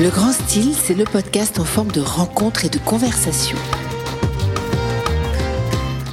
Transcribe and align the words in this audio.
Le 0.00 0.10
Grand 0.10 0.30
Style, 0.30 0.76
c'est 0.76 0.94
le 0.94 1.02
podcast 1.02 1.58
en 1.58 1.64
forme 1.64 1.90
de 1.90 2.00
rencontre 2.00 2.64
et 2.64 2.68
de 2.68 2.78
conversation. 2.78 3.58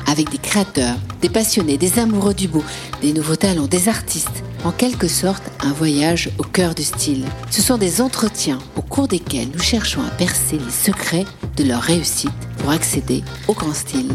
Avec 0.08 0.32
des 0.32 0.40
créateurs, 0.40 0.96
des 1.22 1.30
passionnés, 1.30 1.78
des 1.78 2.00
amoureux 2.00 2.34
du 2.34 2.48
beau, 2.48 2.64
des 3.04 3.14
nouveaux 3.14 3.36
talents, 3.36 3.68
des 3.68 3.88
artistes. 3.88 4.44
En 4.64 4.72
quelque 4.72 5.08
sorte, 5.08 5.44
un 5.64 5.72
voyage 5.72 6.32
au 6.40 6.44
cœur 6.44 6.74
du 6.74 6.82
style. 6.82 7.26
Ce 7.52 7.62
sont 7.62 7.78
des 7.78 8.02
entretiens 8.02 8.58
au 8.76 8.82
cours 8.82 9.08
desquels 9.08 9.50
nous 9.54 9.62
cherchons 9.62 10.02
à 10.02 10.10
percer 10.10 10.58
les 10.58 10.72
secrets 10.72 11.26
de 11.56 11.64
leur 11.64 11.84
réussite 11.84 12.32
pour 12.58 12.72
accéder 12.72 13.24
au 13.48 13.54
grand 13.54 13.76
style. 13.76 14.10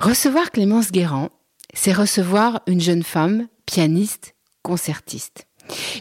Recevoir 0.00 0.52
Clémence 0.52 0.92
Guérand, 0.92 1.30
c'est 1.74 1.92
recevoir 1.92 2.60
une 2.68 2.80
jeune 2.80 3.02
femme, 3.02 3.48
pianiste, 3.66 4.36
concertiste. 4.62 5.48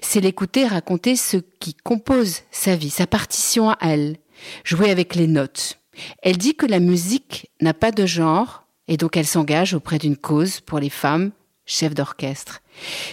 C'est 0.02 0.22
l'écouter 0.22 0.66
raconter 0.66 1.16
ce 1.16 1.38
qui 1.60 1.74
compose 1.74 2.42
sa 2.52 2.76
vie, 2.76 2.90
sa 2.90 3.08
partition 3.08 3.70
à 3.70 3.78
elle, 3.82 4.18
jouer 4.64 4.90
avec 4.90 5.16
les 5.16 5.28
notes. 5.28 5.80
Elle 6.22 6.38
dit 6.38 6.56
que 6.56 6.66
la 6.66 6.80
musique 6.80 7.50
n'a 7.62 7.74
pas 7.74 7.92
de 7.92 8.06
genre 8.06 8.64
et 8.88 8.98
donc 8.98 9.18
elle 9.18 9.28
s'engage 9.28 9.74
auprès 9.74 10.00
d'une 10.00 10.18
cause 10.18 10.60
pour 10.60 10.80
les 10.80 10.90
femmes, 10.90 11.32
chefs 11.66 11.94
d'orchestre. 11.94 12.62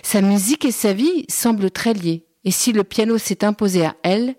Sa 0.03 0.21
musique 0.21 0.65
et 0.65 0.73
sa 0.73 0.93
vie 0.93 1.25
semblent 1.29 1.71
très 1.71 1.95
liées. 1.95 2.25
Et 2.45 2.51
si 2.51 2.73
le 2.73 2.85
piano 2.85 3.19
s'est 3.19 3.45
imposé 3.45 3.85
à 3.85 3.95
elle, 4.03 4.35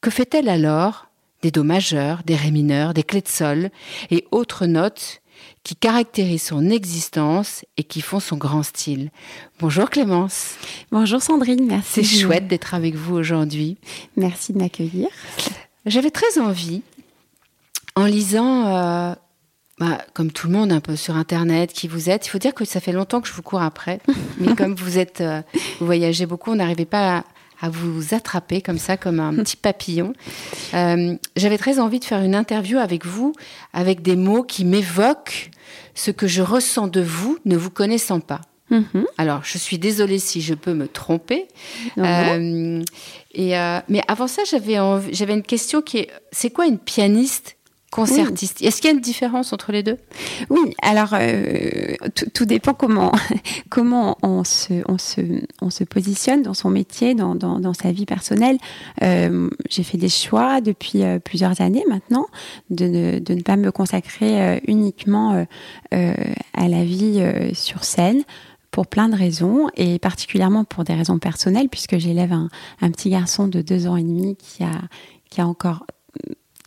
que 0.00 0.10
fait-elle 0.10 0.48
alors? 0.48 1.06
Des 1.42 1.50
do 1.50 1.62
majeurs, 1.62 2.22
des 2.24 2.36
ré 2.36 2.50
mineurs, 2.50 2.94
des 2.94 3.02
clés 3.02 3.20
de 3.20 3.28
sol 3.28 3.70
et 4.10 4.26
autres 4.30 4.66
notes 4.66 5.20
qui 5.64 5.74
caractérisent 5.74 6.42
son 6.42 6.68
existence 6.68 7.64
et 7.78 7.84
qui 7.84 8.02
font 8.02 8.20
son 8.20 8.36
grand 8.36 8.62
style. 8.62 9.10
Bonjour 9.58 9.88
Clémence. 9.88 10.56
Bonjour 10.92 11.22
Sandrine, 11.22 11.66
merci. 11.66 12.04
C'est 12.04 12.18
chouette 12.20 12.46
d'être 12.46 12.74
avec 12.74 12.94
vous 12.94 13.14
aujourd'hui. 13.14 13.78
Merci 14.16 14.52
de 14.52 14.58
m'accueillir. 14.58 15.08
J'avais 15.86 16.10
très 16.10 16.38
envie, 16.38 16.82
en 17.96 18.04
lisant, 18.04 18.66
euh, 18.66 19.14
bah, 19.78 19.98
comme 20.12 20.32
tout 20.32 20.48
le 20.48 20.52
monde, 20.52 20.70
un 20.70 20.80
peu 20.80 20.96
sur 20.96 21.16
Internet, 21.16 21.72
qui 21.72 21.88
vous 21.88 22.10
êtes. 22.10 22.26
Il 22.26 22.30
faut 22.30 22.38
dire 22.38 22.54
que 22.54 22.66
ça 22.66 22.80
fait 22.80 22.92
longtemps 22.92 23.22
que 23.22 23.28
je 23.28 23.32
vous 23.32 23.42
cours 23.42 23.62
après, 23.62 24.00
mais 24.38 24.54
comme 24.54 24.74
vous 24.74 24.98
êtes, 24.98 25.22
euh, 25.22 25.40
vous 25.80 25.86
voyagez 25.86 26.26
beaucoup, 26.26 26.52
on 26.52 26.56
n'arrivait 26.56 26.84
pas 26.84 27.18
à, 27.18 27.24
à 27.62 27.70
vous 27.70 28.14
attraper 28.14 28.60
comme 28.60 28.78
ça, 28.78 28.98
comme 28.98 29.18
un 29.18 29.34
petit 29.34 29.56
papillon. 29.56 30.12
Euh, 30.74 31.16
J'avais 31.36 31.58
très 31.58 31.78
envie 31.78 32.00
de 32.00 32.04
faire 32.04 32.20
une 32.20 32.34
interview 32.34 32.76
avec 32.78 33.06
vous, 33.06 33.32
avec 33.72 34.02
des 34.02 34.16
mots 34.16 34.42
qui 34.42 34.66
m'évoquent 34.66 35.50
ce 35.94 36.10
que 36.10 36.26
je 36.26 36.42
ressens 36.42 36.88
de 36.88 37.00
vous, 37.00 37.38
ne 37.44 37.56
vous 37.56 37.70
connaissant 37.70 38.20
pas. 38.20 38.40
Mhm. 38.70 39.06
Alors, 39.18 39.40
je 39.44 39.58
suis 39.58 39.78
désolée 39.78 40.18
si 40.18 40.40
je 40.40 40.54
peux 40.54 40.74
me 40.74 40.88
tromper. 40.88 41.46
Non, 41.96 42.04
non. 42.04 42.08
Euh, 42.08 42.82
et, 43.32 43.58
euh, 43.58 43.80
mais 43.88 44.02
avant 44.08 44.26
ça, 44.26 44.42
j'avais 44.44 44.76
j'avais 45.12 45.34
une 45.34 45.42
question 45.42 45.82
qui 45.82 45.98
est 45.98 46.10
c'est 46.32 46.50
quoi 46.50 46.66
une 46.66 46.78
pianiste? 46.78 47.56
Concertiste. 47.94 48.60
Est-ce 48.62 48.80
qu'il 48.80 48.90
y 48.90 48.92
a 48.92 48.96
une 48.96 49.00
différence 49.00 49.52
entre 49.52 49.70
les 49.70 49.82
deux? 49.82 49.96
Oui, 50.50 50.74
alors 50.82 51.10
euh, 51.12 51.94
tout, 52.32 52.44
dépend 52.44 52.74
comment 52.74 53.12
comment 53.70 54.18
on 54.22 54.42
se 54.42 54.82
on 54.88 54.98
se 54.98 55.20
on 55.62 55.70
se 55.70 55.84
positionne 55.84 56.42
dans 56.42 56.54
son 56.54 56.70
métier, 56.70 57.14
dans 57.14 57.34
dans, 57.36 57.60
dans 57.60 57.74
sa 57.74 57.92
vie 57.92 58.04
personnelle. 58.06 58.58
Euh, 59.02 59.48
J'ai 59.70 59.84
fait 59.84 59.98
des 59.98 60.08
choix 60.08 60.60
depuis 60.60 61.04
euh, 61.04 61.20
plusieurs 61.20 61.60
années 61.60 61.84
maintenant 61.88 62.26
de 62.70 62.86
ne 62.86 63.18
de 63.20 63.34
ne 63.34 63.42
pas 63.42 63.56
me 63.56 63.70
consacrer 63.70 64.60
uniquement 64.66 65.46
à 65.92 66.68
la 66.68 66.84
vie 66.84 67.22
sur 67.52 67.84
scène 67.84 68.22
pour 68.70 68.86
plein 68.88 69.08
de 69.08 69.16
raisons 69.16 69.68
et 69.76 69.98
particulièrement 69.98 70.64
pour 70.64 70.82
des 70.82 70.94
raisons 70.94 71.18
personnelles 71.18 71.68
puisque 71.68 71.98
j'élève 71.98 72.32
un, 72.32 72.48
un 72.80 72.90
petit 72.90 73.10
garçon 73.10 73.46
de 73.46 73.62
deux 73.62 73.86
ans 73.86 73.96
et 73.96 74.02
demi 74.02 74.36
qui 74.36 74.64
a 74.64 74.72
qui 75.30 75.40
a 75.40 75.46
encore 75.46 75.84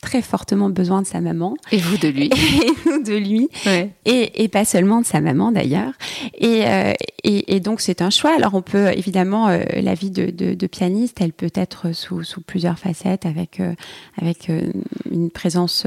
très 0.02 0.22
fortement 0.22 0.70
besoin 0.70 1.02
de 1.02 1.08
sa 1.08 1.22
maman 1.22 1.56
Et 1.72 1.78
vous 1.78 1.98
de 1.98 2.08
lui 2.08 2.26
et 2.34 2.90
nous 2.90 3.04
de 3.04 3.16
lui 3.16 3.50
Ouais. 3.66 3.90
et, 4.06 4.44
et 4.44 4.48
pas 4.48 4.64
seulement 4.64 5.02
de 5.02 5.06
sa 5.06 5.22
maman 5.22 5.52
d'ailleurs. 5.52 5.94
Et, 6.36 6.68
euh, 6.68 6.94
et, 7.24 7.56
et 7.56 7.60
donc 7.60 7.82
c'est 7.82 8.02
un 8.02 8.10
choix. 8.10 8.34
Alors 8.36 8.54
on 8.54 8.62
peut 8.62 8.88
évidemment 8.90 9.48
euh, 9.48 9.64
la 9.74 9.94
vie 9.96 10.12
de, 10.12 10.30
de, 10.30 10.54
de 10.54 10.68
pianiste, 10.68 11.18
elle 11.20 11.34
peut 11.34 11.52
être 11.56 11.94
sous, 11.94 12.24
sous 12.24 12.42
plusieurs 12.42 12.78
facettes, 12.78 13.26
avec 13.26 13.60
euh, 13.60 13.74
avec 14.22 14.50
une 15.12 15.30
présence 15.32 15.86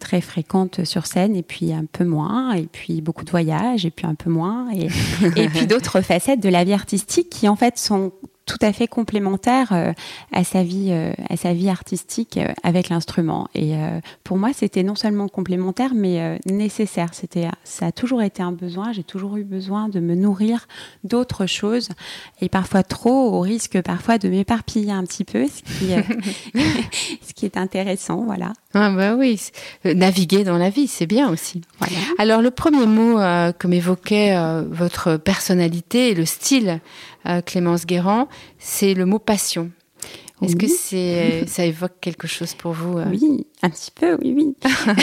très 0.00 0.20
fréquente 0.20 0.84
sur 0.84 1.06
scène 1.06 1.36
et 1.36 1.42
puis 1.42 1.72
un 1.72 1.84
peu 1.90 2.04
moins, 2.04 2.52
et 2.54 2.66
puis 2.70 3.00
beaucoup 3.00 3.24
de 3.24 3.30
voyages 3.30 3.86
et 3.86 3.90
puis 3.90 4.06
un 4.06 4.14
peu 4.14 4.30
moins, 4.30 4.68
et, 4.72 4.88
et 5.36 5.48
puis 5.48 5.66
d'autres 5.68 6.00
facettes 6.00 6.40
de 6.40 6.48
la 6.48 6.64
vie 6.64 6.72
artistique 6.72 7.30
qui 7.30 7.48
en 7.48 7.56
fait 7.56 7.78
sont 7.78 8.12
tout 8.46 8.58
à 8.60 8.72
fait 8.72 8.88
complémentaires 8.88 9.72
euh, 9.72 9.92
à 10.32 10.44
sa 10.44 10.62
vie 10.62 10.88
euh, 10.90 11.12
à 11.28 11.36
sa 11.36 11.52
vie 11.52 11.68
artistique 11.68 12.36
euh, 12.36 12.52
avec 12.62 12.88
l'instrument. 12.88 13.48
Et 13.54 13.74
pour 14.24 14.36
moi 14.36 14.50
c'était 14.52 14.82
non 14.82 14.94
seulement 14.94 15.28
complémentaire 15.28 15.92
mais 15.94 16.38
nécessaire. 16.46 17.10
C'était 17.12 17.48
ça 17.64 17.86
a 17.86 17.92
toujours 17.92 18.22
été 18.22 18.42
un 18.42 18.52
besoin. 18.52 18.92
J'ai 18.92 19.04
toujours 19.04 19.36
eu 19.36 19.44
besoin 19.44 19.88
de 19.88 20.00
me 20.00 20.14
nourrir 20.14 20.66
d'autres 21.04 21.46
choses. 21.46 21.90
Et 22.40 22.48
parfois 22.48 22.82
trop 22.82 23.32
au 23.34 23.40
risque 23.40 23.80
parfois 23.82 24.18
de 24.18 24.28
m'éparpiller 24.28 24.92
un 24.92 25.04
petit 25.04 25.24
peu 25.24 25.46
ce 25.46 25.62
qui 25.62 25.92
ce 27.22 27.32
qui 27.34 27.44
est 27.44 27.56
intéressant 27.56 28.24
voilà 28.24 28.52
Ah 28.74 28.90
bah 28.90 29.14
oui, 29.14 29.38
euh, 29.86 29.94
naviguer 29.94 30.44
dans 30.44 30.56
la 30.58 30.70
vie, 30.70 30.86
c'est 30.86 31.06
bien 31.06 31.28
aussi. 31.30 31.60
voilà 31.78 31.92
Alors 32.18 32.40
le 32.40 32.50
premier 32.50 32.86
mot 32.86 33.18
euh, 33.18 33.52
que 33.52 33.66
m'évoquait 33.66 34.34
euh, 34.36 34.62
votre 34.70 35.16
personnalité 35.18 36.10
et 36.10 36.14
le 36.14 36.24
style, 36.24 36.80
euh, 37.28 37.40
Clémence 37.42 37.84
Guérand, 37.86 38.28
c'est 38.58 38.94
le 38.94 39.04
mot 39.06 39.18
passion. 39.18 39.70
Est-ce 40.42 40.52
Oui. 40.54 40.58
que 40.58 40.66
c'est 40.68 41.44
ça 41.46 41.64
évoque 41.66 41.92
quelque 42.00 42.26
chose 42.26 42.54
pour 42.54 42.72
vous 42.72 42.98
euh? 42.98 43.04
Oui, 43.10 43.46
un 43.62 43.70
petit 43.70 43.90
peu, 43.94 44.16
oui, 44.22 44.34
oui. 44.36 44.54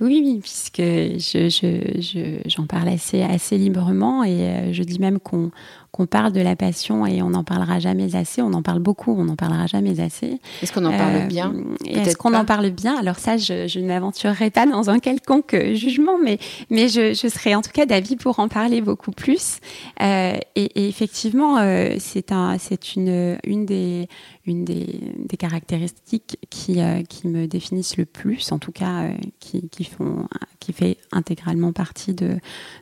oui, 0.00 0.20
oui, 0.24 0.38
puisque 0.42 0.78
je, 0.82 1.48
je, 1.48 2.00
je- 2.00 2.40
j'en 2.48 2.66
parle 2.66 2.88
assez, 2.88 3.22
assez 3.22 3.56
librement 3.58 4.24
et 4.24 4.30
euh, 4.42 4.72
je 4.72 4.82
dis 4.82 4.98
même 4.98 5.18
qu'on, 5.20 5.50
qu'on 5.94 6.06
parle 6.06 6.32
de 6.32 6.40
la 6.40 6.56
passion 6.56 7.06
et 7.06 7.22
on 7.22 7.30
n'en 7.30 7.44
parlera 7.44 7.78
jamais 7.78 8.16
assez. 8.16 8.42
On 8.42 8.52
en 8.52 8.62
parle 8.62 8.80
beaucoup, 8.80 9.14
on 9.16 9.24
n'en 9.26 9.36
parlera 9.36 9.68
jamais 9.68 10.00
assez. 10.00 10.40
Est-ce 10.60 10.72
qu'on 10.72 10.84
en 10.84 10.90
parle 10.90 11.14
Euh, 11.14 11.26
bien 11.26 11.54
Est-ce 11.86 12.16
qu'on 12.16 12.34
en 12.34 12.44
parle 12.44 12.70
bien? 12.70 12.98
Alors 12.98 13.20
ça, 13.20 13.36
je, 13.36 13.68
je 13.68 13.78
ne 13.78 13.86
m'aventurerai 13.86 14.50
pas 14.50 14.66
dans 14.66 14.90
un 14.90 14.98
quelconque 14.98 15.54
euh, 15.54 15.74
jugement, 15.76 16.18
mais, 16.20 16.38
mais 16.68 16.88
je, 16.88 17.14
je 17.14 17.28
serai 17.28 17.54
en 17.54 17.62
tout 17.62 17.70
cas 17.72 17.86
d'avis 17.86 18.16
pour 18.16 18.40
en 18.40 18.48
parler 18.48 18.80
beaucoup 18.80 19.12
plus. 19.12 19.58
Euh, 20.02 20.36
et, 20.56 20.64
et 20.64 20.88
effectivement, 20.88 21.58
euh, 21.58 21.94
c'est 22.00 22.32
un, 22.32 22.58
c'est 22.58 22.96
une, 22.96 23.38
une 23.44 23.64
des, 23.64 24.08
une 24.46 24.64
des, 24.64 25.00
des 25.18 25.36
caractéristiques 25.36 26.38
qui, 26.50 26.80
euh, 26.80 27.02
qui 27.02 27.28
me 27.28 27.46
définissent 27.46 27.96
le 27.96 28.04
plus, 28.04 28.52
en 28.52 28.58
tout 28.58 28.72
cas, 28.72 29.04
euh, 29.04 29.12
qui, 29.40 29.68
qui 29.68 29.84
font, 29.84 30.26
qui 30.60 30.72
fait 30.72 30.98
intégralement 31.12 31.72
partie 31.72 32.14
de, 32.14 32.38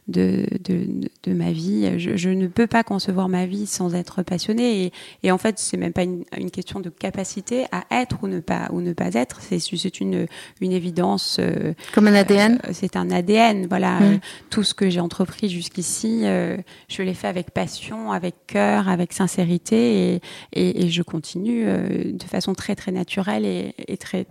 de, 0.09 0.47
de, 0.65 0.87
de 1.23 1.33
ma 1.33 1.53
vie. 1.53 1.99
Je, 1.99 2.17
je 2.17 2.31
ne 2.31 2.47
peux 2.49 2.67
pas 2.67 2.83
concevoir 2.83 3.29
ma 3.29 3.47
vie 3.47 3.67
sans 3.67 3.95
être 3.95 4.23
passionnée. 4.23 4.85
Et, 4.87 4.93
et 5.23 5.31
en 5.31 5.39
fait, 5.39 5.59
c'est 5.59 5.77
même 5.77 5.93
pas 5.93 6.03
une, 6.03 6.25
une 6.37 6.51
question 6.51 6.81
de 6.81 6.89
capacité 6.89 7.65
à 7.71 7.85
être 8.03 8.19
ou 8.23 8.29
ne 8.29 8.41
pas 8.41 8.69
ou 8.73 8.81
ne 8.81 8.93
pas 8.93 9.15
être. 9.15 9.41
C'est 9.41 10.01
une 10.01 10.27
une 10.61 10.73
évidence. 10.73 11.37
euh, 11.41 11.75
Comme 11.95 12.07
un 12.09 12.15
ADN 12.15 12.59
c'est 12.73 12.97
un 12.97 13.11
ADN. 13.11 13.67
Voilà, 13.69 14.01
Mm. 14.01 14.03
Euh, 14.05 14.17
tout 14.51 14.63
ce 14.63 14.75
que 14.75 14.89
j'ai 14.89 15.01
entrepris 15.01 15.49
jusqu'ici, 15.49 16.23
je 16.23 17.03
l'ai 17.03 17.15
fait 17.15 17.29
avec 17.29 17.51
passion, 17.51 18.11
avec 18.11 18.35
cœur, 18.47 18.89
avec 18.89 19.13
sincérité, 19.13 20.15
et, 20.15 20.21
et, 20.55 20.85
et 20.85 20.91
je 20.91 21.03
continue 21.03 21.52
euh, 21.65 22.13
de 22.13 22.23
façon 22.25 22.55
très 22.55 22.75
très 22.75 22.93
naturelle 22.93 23.45
et, 23.45 23.75
et 23.89 23.97
très 23.97 24.27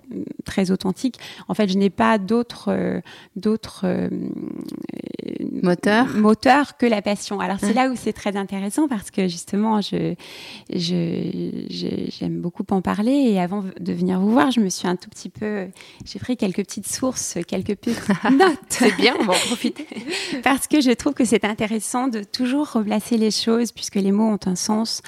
très 0.46 0.72
authentique. 0.72 1.18
En 1.48 1.54
fait, 1.54 1.68
je 1.70 1.78
n'ai 1.78 1.90
pas 1.90 2.18
d'autres 2.18 2.66
euh, 2.70 3.02
d'autres 3.36 3.82
euh, 3.86 4.10
Moteur 5.64 6.08
moteur 6.18 6.78
que 6.78 6.86
la 6.86 7.02
passion. 7.02 7.40
Alors 7.40 7.58
c'est 7.60 7.68
Ouais. 7.68 7.74
là 7.74 7.90
où 7.90 7.96
c'est 7.96 8.14
très 8.14 8.36
intéressant 8.36 8.88
parce 8.88 9.12
que 9.12 9.28
justement, 9.28 9.82
je 9.82 10.16
je- 10.74 11.66
je- 11.70 12.10
j'aime 12.10 12.40
beaucoup 12.42 12.64
en 12.72 12.82
parler 12.82 13.12
et 13.12 13.40
avant 13.40 13.64
de 13.80 13.94
venir 13.94 14.20
vous 14.20 14.32
voir, 14.32 14.52
je 14.52 14.60
me 14.60 14.70
suis 14.70 14.88
un 14.88 14.96
tout 14.96 15.10
petit 15.10 15.30
peu, 15.30 15.68
j'ai 16.06 16.20
pris 16.20 16.38
quelques 16.38 16.64
petites 16.66 16.88
sources, 16.88 17.38
quelques 17.48 17.76
petites 17.76 18.02
notes 18.32 18.58
C'est 18.70 18.96
bien, 18.98 19.14
on 19.20 19.24
va 19.26 19.34
en 19.34 19.48
profiter. 19.48 19.86
parce 20.44 20.68
que 20.68 20.82
je 20.82 20.92
trouve 20.92 21.14
que 21.14 21.26
c'est 21.26 21.46
intéressant 21.46 22.08
de 22.08 22.24
toujours 22.24 22.72
replacer 22.72 23.18
les 23.18 23.32
choses 23.32 23.72
puisque 23.72 23.96
les 23.96 24.12
mots 24.12 24.30
ont 24.32 24.40
un 24.46 24.56
sens 24.56 25.02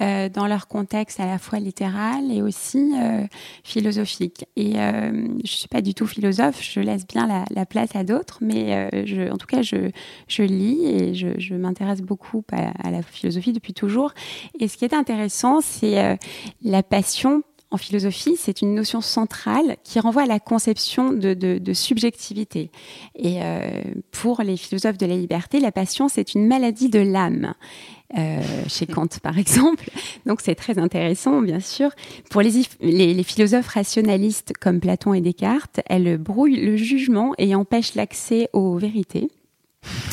euh, 0.00 0.28
dans 0.28 0.46
leur 0.46 0.68
contexte 0.68 1.20
à 1.20 1.26
la 1.26 1.38
fois 1.38 1.58
littéral 1.58 2.30
et 2.30 2.42
aussi 2.42 2.92
euh, 2.96 3.24
philosophique. 3.64 4.44
Et 4.56 4.78
euh, 4.78 5.28
je 5.44 5.50
suis 5.50 5.68
pas 5.68 5.82
du 5.82 5.94
tout 5.94 6.06
philosophe, 6.06 6.60
je 6.62 6.80
laisse 6.80 7.06
bien 7.06 7.26
la, 7.26 7.44
la 7.50 7.66
place 7.66 7.94
à 7.94 8.04
d'autres, 8.04 8.38
mais 8.40 8.74
euh, 8.74 9.06
je, 9.06 9.30
en 9.30 9.36
tout 9.36 9.46
cas, 9.46 9.62
je, 9.62 9.90
je 10.28 10.42
lis 10.42 10.86
et 10.86 11.14
je, 11.14 11.28
je 11.38 11.54
m'intéresse 11.54 12.02
beaucoup 12.02 12.44
à, 12.52 12.72
à 12.86 12.90
la 12.90 13.02
philosophie 13.02 13.52
depuis 13.52 13.74
toujours. 13.74 14.12
Et 14.60 14.68
ce 14.68 14.76
qui 14.76 14.84
est 14.84 14.94
intéressant, 14.94 15.60
c'est 15.60 15.98
euh, 15.98 16.16
la 16.62 16.82
passion 16.82 17.42
en 17.70 17.78
philosophie, 17.78 18.36
c'est 18.38 18.62
une 18.62 18.74
notion 18.74 19.00
centrale 19.00 19.76
qui 19.82 19.98
renvoie 19.98 20.22
à 20.22 20.26
la 20.26 20.38
conception 20.38 21.12
de, 21.12 21.34
de, 21.34 21.72
subjectivité. 21.72 22.70
Et 23.16 23.42
euh, 23.42 23.82
pour 24.12 24.42
les 24.42 24.56
philosophes 24.56 24.98
de 24.98 25.06
la 25.06 25.16
liberté, 25.16 25.58
la 25.58 25.72
passion, 25.72 26.08
c'est 26.08 26.34
une 26.34 26.46
maladie 26.46 26.88
de 26.88 27.00
l'âme. 27.00 27.54
Euh, 28.16 28.40
chez 28.68 28.86
Kant 28.86 29.08
par 29.22 29.36
exemple. 29.36 29.90
Donc 30.26 30.40
c'est 30.40 30.54
très 30.54 30.78
intéressant, 30.78 31.42
bien 31.42 31.58
sûr. 31.58 31.90
Pour 32.30 32.40
les, 32.40 32.62
les, 32.80 33.12
les, 33.12 33.22
philosophes 33.24 33.66
rationalistes 33.66 34.52
comme 34.60 34.78
Platon 34.78 35.12
et 35.12 35.20
Descartes, 35.20 35.80
elle 35.86 36.16
brouille 36.16 36.54
le 36.54 36.76
jugement 36.76 37.34
et 37.36 37.56
empêche 37.56 37.96
l'accès 37.96 38.48
aux 38.52 38.78
vérités. 38.78 39.28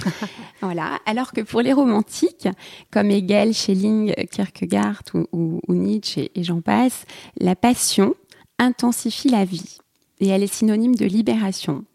voilà. 0.62 1.00
Alors 1.06 1.32
que 1.32 1.42
pour 1.42 1.62
les 1.62 1.74
romantiques, 1.74 2.48
comme 2.92 3.12
Hegel, 3.12 3.54
Schelling, 3.54 4.14
Kierkegaard 4.32 5.04
ou, 5.32 5.60
Nietzsche 5.70 6.32
et, 6.36 6.44
j'en 6.44 6.62
passe, 6.62 7.06
la 7.40 7.56
passion 7.56 8.16
intensifie 8.60 9.30
la 9.30 9.46
vie 9.46 9.78
et 10.20 10.28
elle 10.30 10.44
est 10.44 10.54
synonyme 10.54 10.96
de 10.96 11.06
libération. 11.06 11.86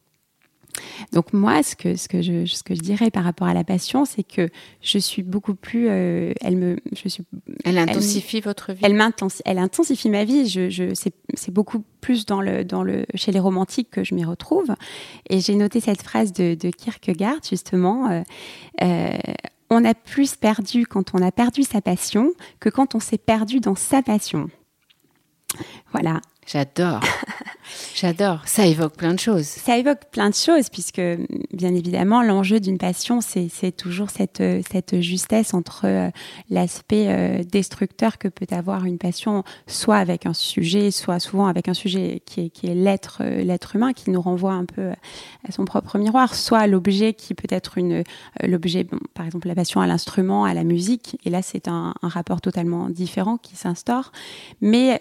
Donc 1.12 1.32
moi, 1.32 1.62
ce 1.62 1.76
que, 1.76 1.96
ce 1.96 2.08
que, 2.08 2.22
je, 2.22 2.46
ce 2.46 2.62
que 2.62 2.74
je 2.74 2.80
dirais 2.80 3.10
par 3.10 3.24
rapport 3.24 3.46
à 3.46 3.54
la 3.54 3.64
passion, 3.64 4.04
c'est 4.04 4.22
que 4.22 4.48
je 4.80 4.98
suis 4.98 5.22
beaucoup 5.22 5.54
plus... 5.54 5.88
Euh, 5.88 6.32
elle 6.40 6.56
me... 6.56 6.76
Je 6.92 7.08
suis, 7.08 7.24
elle 7.64 7.78
intensifie 7.78 8.40
votre 8.40 8.72
vie 8.72 8.80
Elle, 8.82 9.00
elle 9.44 9.58
intensifie 9.58 10.10
ma 10.10 10.24
vie. 10.24 10.48
Je, 10.48 10.70
je, 10.70 10.94
c'est 10.94 11.50
beaucoup 11.50 11.84
plus 12.00 12.26
dans 12.26 12.40
le, 12.40 12.64
dans 12.64 12.82
le, 12.82 13.06
chez 13.14 13.32
les 13.32 13.40
romantiques 13.40 13.90
que 13.90 14.04
je 14.04 14.14
m'y 14.14 14.24
retrouve. 14.24 14.74
Et 15.28 15.40
j'ai 15.40 15.54
noté 15.54 15.80
cette 15.80 16.02
phrase 16.02 16.32
de, 16.32 16.54
de 16.54 16.70
Kierkegaard, 16.70 17.40
justement. 17.48 18.10
Euh, 18.10 18.22
euh, 18.82 19.18
on 19.70 19.84
a 19.84 19.94
plus 19.94 20.36
perdu 20.36 20.86
quand 20.86 21.14
on 21.14 21.22
a 21.22 21.30
perdu 21.30 21.62
sa 21.62 21.80
passion 21.80 22.32
que 22.60 22.68
quand 22.68 22.94
on 22.94 23.00
s'est 23.00 23.18
perdu 23.18 23.60
dans 23.60 23.74
sa 23.74 24.02
passion. 24.02 24.48
Voilà. 25.92 26.20
J'adore. 26.46 27.00
J'adore. 27.94 28.42
Ça 28.46 28.66
évoque 28.66 28.96
plein 28.96 29.14
de 29.14 29.20
choses. 29.20 29.46
Ça 29.46 29.76
évoque 29.76 30.04
plein 30.10 30.30
de 30.30 30.34
choses, 30.34 30.68
puisque 30.68 31.00
bien 31.52 31.74
évidemment, 31.74 32.22
l'enjeu 32.22 32.60
d'une 32.60 32.78
passion, 32.78 33.20
c'est 33.20 33.72
toujours 33.76 34.10
cette, 34.10 34.42
cette 34.70 35.00
justesse 35.00 35.54
entre 35.54 35.82
euh, 35.84 36.10
l'aspect 36.50 37.06
euh, 37.08 37.42
destructeur 37.44 38.18
que 38.18 38.28
peut 38.28 38.46
avoir 38.50 38.84
une 38.84 38.98
passion, 38.98 39.44
soit 39.66 39.96
avec 39.96 40.26
un 40.26 40.32
sujet, 40.32 40.90
soit 40.90 41.18
souvent 41.18 41.46
avec 41.46 41.68
un 41.68 41.74
sujet 41.74 42.22
qui 42.24 42.46
est, 42.46 42.50
qui 42.50 42.66
est 42.66 42.74
l'être 42.74 43.18
euh, 43.22 43.42
l'être 43.42 43.76
humain, 43.76 43.92
qui 43.92 44.10
nous 44.10 44.20
renvoie 44.20 44.52
un 44.52 44.64
peu 44.64 44.90
à 45.46 45.52
son 45.52 45.64
propre 45.64 45.98
miroir, 45.98 46.34
soit 46.34 46.66
l'objet 46.66 47.14
qui 47.14 47.34
peut 47.34 47.48
être 47.50 47.78
une 47.78 48.04
l'objet, 48.42 48.86
par 49.14 49.26
exemple 49.26 49.48
la 49.48 49.54
passion 49.54 49.80
à 49.80 49.86
l'instrument, 49.86 50.44
à 50.44 50.54
la 50.54 50.64
musique. 50.64 51.18
Et 51.24 51.30
là, 51.30 51.42
c'est 51.42 51.68
un, 51.68 51.94
rapport 52.02 52.40
totalement 52.40 52.88
différent 52.88 53.36
qui 53.36 53.56
s'instaure. 53.56 54.12
Mais 54.60 55.00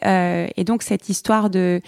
et 0.56 0.64
donc 0.64 0.84
cette 0.84 1.10
histoire 1.10 1.50
de, 1.50 1.81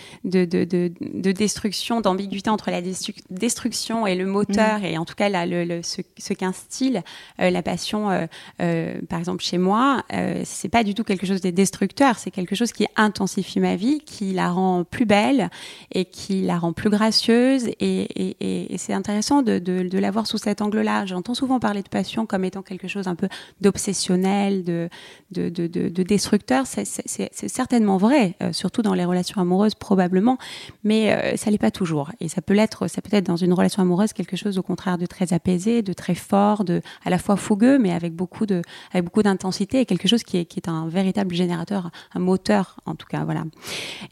de, 0.69 1.31
destruction, 1.31 2.01
d'ambiguïté 2.01 2.49
entre 2.49 2.71
la 2.71 2.81
destruction 3.29 4.07
et 4.07 4.15
le 4.15 4.25
moteur, 4.25 4.79
mm. 4.79 4.85
et 4.85 4.97
en 4.97 5.05
tout 5.05 5.15
cas 5.15 5.29
le, 5.45 5.81
ce, 5.81 6.01
ce 6.17 6.33
qu'instille 6.33 7.01
euh, 7.41 7.49
la 7.49 7.61
passion, 7.61 8.09
euh, 8.09 8.25
euh, 8.61 9.01
par 9.09 9.19
exemple 9.19 9.43
chez 9.43 9.57
moi, 9.57 10.03
c'est 10.43 10.69
pas 10.69 10.83
du 10.83 10.93
tout 10.93 11.03
quelque 11.03 11.25
chose 11.25 11.41
de 11.41 11.49
destructeur, 11.49 12.17
c'est 12.17 12.31
quelque 12.31 12.55
chose 12.55 12.71
qui 12.71 12.87
intensifie 12.95 13.59
ma 13.59 13.75
vie, 13.75 13.99
qui 13.99 14.33
la 14.33 14.49
rend 14.49 14.83
plus 14.83 15.05
belle 15.05 15.49
et 15.93 16.05
qui 16.05 16.41
la 16.41 16.57
rend 16.57 16.73
plus 16.73 16.89
gracieuse. 16.89 17.67
Et, 17.67 17.77
et, 17.79 18.73
et, 18.73 18.77
c'est 18.77 18.93
intéressant 18.93 19.41
de, 19.41 19.59
de, 19.59 19.87
de 19.87 19.97
la 19.97 20.11
voir 20.11 20.27
sous 20.27 20.37
cet 20.37 20.61
angle-là. 20.61 21.05
J'entends 21.05 21.33
souvent 21.33 21.59
parler 21.59 21.81
de 21.81 21.89
passion 21.89 22.25
comme 22.25 22.43
étant 22.45 22.61
quelque 22.61 22.87
chose 22.87 23.07
un 23.07 23.15
peu 23.15 23.27
d'obsessionnel, 23.61 24.63
de, 24.63 24.89
de, 25.31 25.49
de, 25.49 25.67
de, 25.67 26.03
destructeur. 26.03 26.65
C'est 26.65 27.49
certainement 27.49 27.97
vrai, 27.97 28.35
surtout 28.51 28.81
dans 28.81 28.93
les 28.93 29.05
relations 29.05 29.41
amoureuse 29.41 29.75
probablement, 29.75 30.37
mais 30.83 31.13
euh, 31.13 31.37
ça 31.37 31.51
l'est 31.51 31.57
pas 31.57 31.71
toujours. 31.71 32.11
Et 32.19 32.29
ça 32.29 32.41
peut 32.41 32.53
l'être, 32.53 32.87
ça 32.87 33.01
peut 33.01 33.15
être 33.15 33.25
dans 33.25 33.35
une 33.35 33.53
relation 33.53 33.81
amoureuse 33.81 34.13
quelque 34.13 34.35
chose 34.35 34.57
au 34.57 34.63
contraire 34.63 34.97
de 34.97 35.05
très 35.05 35.33
apaisé, 35.33 35.81
de 35.81 35.93
très 35.93 36.15
fort, 36.15 36.63
de 36.63 36.81
à 37.05 37.09
la 37.09 37.17
fois 37.17 37.35
fougueux, 37.35 37.79
mais 37.79 37.91
avec 37.91 38.13
beaucoup 38.13 38.45
de, 38.45 38.61
avec 38.91 39.05
beaucoup 39.05 39.23
d'intensité 39.23 39.81
et 39.81 39.85
quelque 39.85 40.07
chose 40.07 40.23
qui 40.23 40.37
est, 40.37 40.45
qui 40.45 40.59
est 40.59 40.69
un 40.69 40.87
véritable 40.87 41.35
générateur, 41.35 41.91
un 42.13 42.19
moteur 42.19 42.77
en 42.85 42.95
tout 42.95 43.07
cas, 43.07 43.23
voilà. 43.23 43.43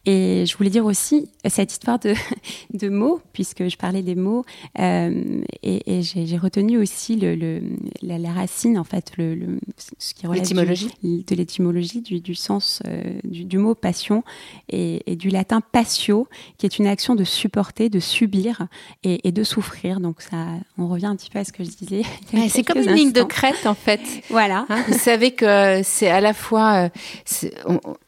Et 0.05 0.45
je 0.45 0.57
voulais 0.57 0.69
dire 0.69 0.85
aussi 0.85 1.29
cette 1.45 1.71
histoire 1.71 1.99
de, 1.99 2.13
de 2.73 2.89
mots, 2.89 3.21
puisque 3.33 3.67
je 3.67 3.77
parlais 3.77 4.01
des 4.01 4.15
mots, 4.15 4.45
euh, 4.79 5.41
et, 5.63 5.97
et 5.97 6.01
j'ai 6.01 6.38
retenu 6.38 6.77
aussi 6.77 7.15
le, 7.15 7.35
le 7.35 7.61
la, 8.01 8.17
la, 8.17 8.31
racine 8.31 8.77
en 8.77 8.83
fait, 8.83 9.11
le, 9.17 9.35
le 9.35 9.59
ce 9.97 10.13
qui 10.13 10.27
relève 10.27 10.47
de 10.47 11.35
l'étymologie 11.35 12.01
du, 12.01 12.19
du, 12.19 12.35
sens 12.35 12.81
euh, 12.88 13.19
du, 13.23 13.45
du, 13.45 13.57
mot 13.57 13.75
passion 13.75 14.23
et, 14.69 15.11
et 15.11 15.15
du 15.15 15.29
latin 15.29 15.61
patio, 15.61 16.27
qui 16.57 16.66
est 16.66 16.80
une 16.80 16.88
action 16.88 17.16
de 17.16 17.24
supporter, 17.24 17.89
de 17.89 18.00
subir 18.00 18.68
et, 19.04 19.31
de 19.31 19.44
souffrir. 19.44 20.00
Donc 20.00 20.22
ça, 20.22 20.38
on 20.78 20.88
revient 20.88 21.06
un 21.07 21.16
petit 21.16 21.30
peu 21.30 21.39
à 21.39 21.44
ce 21.44 21.51
que 21.51 21.63
je 21.63 21.69
disais. 21.69 22.04
c'est 22.50 22.63
comme 22.63 22.80
une 22.80 22.94
ligne 22.94 23.12
de 23.12 23.24
crête 23.24 23.66
en 23.66 23.74
fait. 23.74 24.01
voilà. 24.30 24.66
Hein, 24.69 24.84
vous 24.88 24.98
savez 24.98 25.31
que 25.31 25.81
c'est 25.84 26.10
à 26.10 26.22
la 26.22 26.34
fois, 26.34 26.89
euh, 26.89 27.50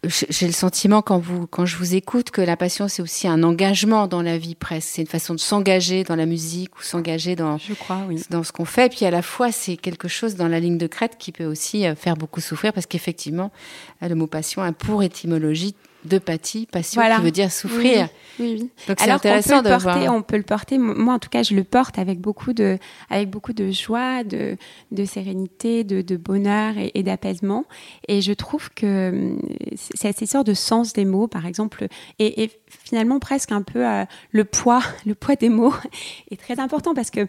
j'ai 0.03 0.47
le 0.47 0.53
sentiment 0.53 1.01
quand 1.01 1.19
vous, 1.19 1.47
quand 1.47 1.65
je 1.65 1.77
vous 1.77 1.95
écoute, 1.95 2.31
que 2.31 2.41
la 2.41 2.57
passion 2.57 2.87
c'est 2.87 3.01
aussi 3.01 3.27
un 3.27 3.43
engagement 3.43 4.07
dans 4.07 4.21
la 4.21 4.37
vie 4.37 4.55
presque. 4.55 4.89
C'est 4.89 5.01
une 5.01 5.07
façon 5.07 5.33
de 5.33 5.39
s'engager 5.39 6.03
dans 6.03 6.15
la 6.15 6.25
musique 6.25 6.77
ou 6.79 6.83
s'engager 6.83 7.35
dans, 7.35 7.57
je 7.57 7.73
crois, 7.73 7.99
oui. 8.07 8.21
dans 8.29 8.43
ce 8.43 8.51
qu'on 8.51 8.65
fait. 8.65 8.93
Puis 8.93 9.05
à 9.05 9.11
la 9.11 9.21
fois 9.21 9.51
c'est 9.51 9.77
quelque 9.77 10.07
chose 10.07 10.35
dans 10.35 10.47
la 10.47 10.59
ligne 10.59 10.77
de 10.77 10.87
crête 10.87 11.17
qui 11.17 11.31
peut 11.31 11.45
aussi 11.45 11.85
euh, 11.85 11.95
faire 11.95 12.15
beaucoup 12.15 12.41
souffrir 12.41 12.73
parce 12.73 12.85
qu'effectivement 12.85 13.51
le 14.01 14.15
mot 14.15 14.27
passion 14.27 14.61
a 14.61 14.71
pour 14.71 15.03
étymologie 15.03 15.75
de 16.05 16.17
pathie, 16.17 16.65
passion, 16.65 17.01
qui 17.01 17.21
veut 17.21 17.31
dire 17.31 17.51
souffrir. 17.51 18.07
Oui, 18.39 18.57
oui. 18.59 18.69
Donc 18.87 18.97
c'est 18.99 19.11
intéressant 19.11 19.61
de 19.61 19.69
porter, 19.69 20.09
On 20.09 20.21
peut 20.21 20.37
le 20.37 20.43
porter. 20.43 20.77
Moi, 20.77 21.13
en 21.13 21.19
tout 21.19 21.29
cas, 21.29 21.43
je 21.43 21.53
le 21.53 21.63
porte 21.63 21.99
avec 21.99 22.19
beaucoup 22.19 22.53
de, 22.53 22.77
avec 23.09 23.29
beaucoup 23.29 23.53
de 23.53 23.69
joie, 23.71 24.23
de, 24.23 24.55
de 24.91 25.05
sérénité, 25.05 25.83
de, 25.83 26.01
de 26.01 26.15
bonheur 26.15 26.77
et, 26.77 26.91
et 26.93 27.03
d'apaisement. 27.03 27.65
Et 28.07 28.21
je 28.21 28.33
trouve 28.33 28.69
que 28.71 29.09
hum, 29.09 29.41
c'est 29.75 30.15
cette 30.17 30.29
sorte 30.29 30.47
de 30.47 30.53
sens 30.53 30.93
des 30.93 31.05
mots, 31.05 31.27
par 31.27 31.45
exemple, 31.45 31.87
et, 32.17 32.43
et 32.43 32.51
finalement 32.67 33.19
presque 33.19 33.51
un 33.51 33.61
peu 33.61 33.85
euh, 33.85 34.05
le 34.31 34.45
poids, 34.45 34.81
le 35.05 35.15
poids 35.15 35.35
des 35.35 35.49
mots 35.49 35.73
est 36.31 36.39
très 36.39 36.59
important 36.59 36.93
parce 36.93 37.09
que 37.11 37.27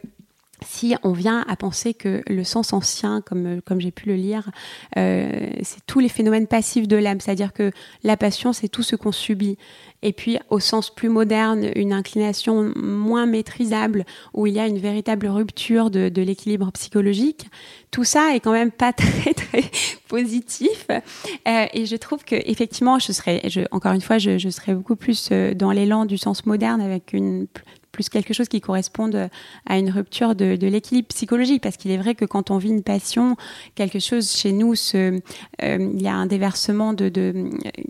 si 0.64 0.94
on 1.02 1.12
vient 1.12 1.44
à 1.48 1.56
penser 1.56 1.94
que 1.94 2.22
le 2.28 2.44
sens 2.44 2.72
ancien, 2.72 3.20
comme, 3.20 3.60
comme 3.62 3.80
j'ai 3.80 3.90
pu 3.90 4.08
le 4.08 4.14
lire, 4.14 4.50
euh, 4.96 5.50
c'est 5.62 5.84
tous 5.86 6.00
les 6.00 6.08
phénomènes 6.08 6.46
passifs 6.46 6.88
de 6.88 6.96
l'âme, 6.96 7.20
c'est-à-dire 7.20 7.52
que 7.52 7.72
la 8.04 8.16
passion, 8.16 8.52
c'est 8.52 8.68
tout 8.68 8.82
ce 8.82 8.96
qu'on 8.96 9.12
subit. 9.12 9.56
Et 10.02 10.12
puis, 10.12 10.38
au 10.48 10.60
sens 10.60 10.94
plus 10.94 11.08
moderne, 11.08 11.70
une 11.76 11.92
inclination 11.92 12.72
moins 12.76 13.26
maîtrisable, 13.26 14.04
où 14.32 14.46
il 14.46 14.54
y 14.54 14.58
a 14.58 14.66
une 14.66 14.78
véritable 14.78 15.26
rupture 15.26 15.90
de, 15.90 16.20
l'équilibre 16.20 16.70
psychologique. 16.72 17.46
Tout 17.90 18.04
ça 18.04 18.34
est 18.34 18.40
quand 18.40 18.52
même 18.52 18.70
pas 18.70 18.92
très, 18.94 19.34
très 19.34 19.64
positif. 20.08 20.86
Euh, 20.90 21.67
et 21.72 21.86
je 21.86 21.96
trouve 21.96 22.24
que, 22.24 22.36
effectivement, 22.44 22.98
je 22.98 23.12
serais, 23.12 23.43
encore 23.70 23.93
une 23.93 24.00
fois, 24.00 24.19
je, 24.19 24.38
je 24.38 24.48
serais 24.48 24.74
beaucoup 24.74 24.96
plus 24.96 25.29
euh, 25.32 25.55
dans 25.55 25.72
l'élan 25.72 26.05
du 26.05 26.19
sens 26.19 26.46
moderne 26.46 26.81
avec 26.81 27.12
une 27.12 27.46
plus 27.93 28.09
quelque 28.09 28.35
chose 28.35 28.49
qui 28.49 28.61
corresponde 28.61 29.29
à 29.67 29.79
une 29.79 29.91
rupture 29.91 30.35
de, 30.35 30.56
l'équilibre 30.67 31.09
psychologique. 31.09 31.63
Parce 31.63 31.77
qu'il 31.77 31.91
est 31.91 31.99
vrai 31.99 32.15
que 32.15 32.25
quand 32.25 32.51
on 32.51 32.59
vit 32.59 32.70
une 32.70 32.82
passion, 32.82 33.37
quelque 33.75 33.99
chose 33.99 34.31
chez 34.31 34.53
nous, 34.53 34.75
euh, 34.94 35.20
il 35.61 36.03
y 36.03 36.09
a 36.09 36.15
un 36.15 36.27
déversement 36.27 36.93
de, 36.93 37.11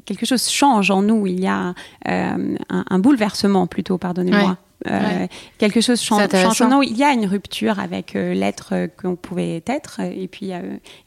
quelque 0.04 0.26
chose 0.26 0.49
change 0.49 0.90
en 0.90 1.02
nous. 1.02 1.26
Il 1.26 1.40
y 1.40 1.47
a 1.47 1.75
euh, 2.09 2.57
un, 2.69 2.85
un, 2.88 2.99
bouleversement 2.99 3.66
plutôt, 3.66 3.99
pardonnez-moi. 3.99 4.59
Euh, 4.87 5.26
quelque 5.58 5.80
chose 5.80 6.00
change, 6.00 6.28
change 6.30 6.62
non, 6.62 6.80
il 6.82 6.96
y 6.96 7.04
a 7.04 7.12
une 7.12 7.26
rupture 7.26 7.78
avec 7.78 8.16
euh, 8.16 8.32
l'être 8.32 8.70
euh, 8.72 8.87
qu'on 8.87 9.14
pouvait 9.14 9.62
être 9.66 10.00
et 10.00 10.26
puis 10.26 10.52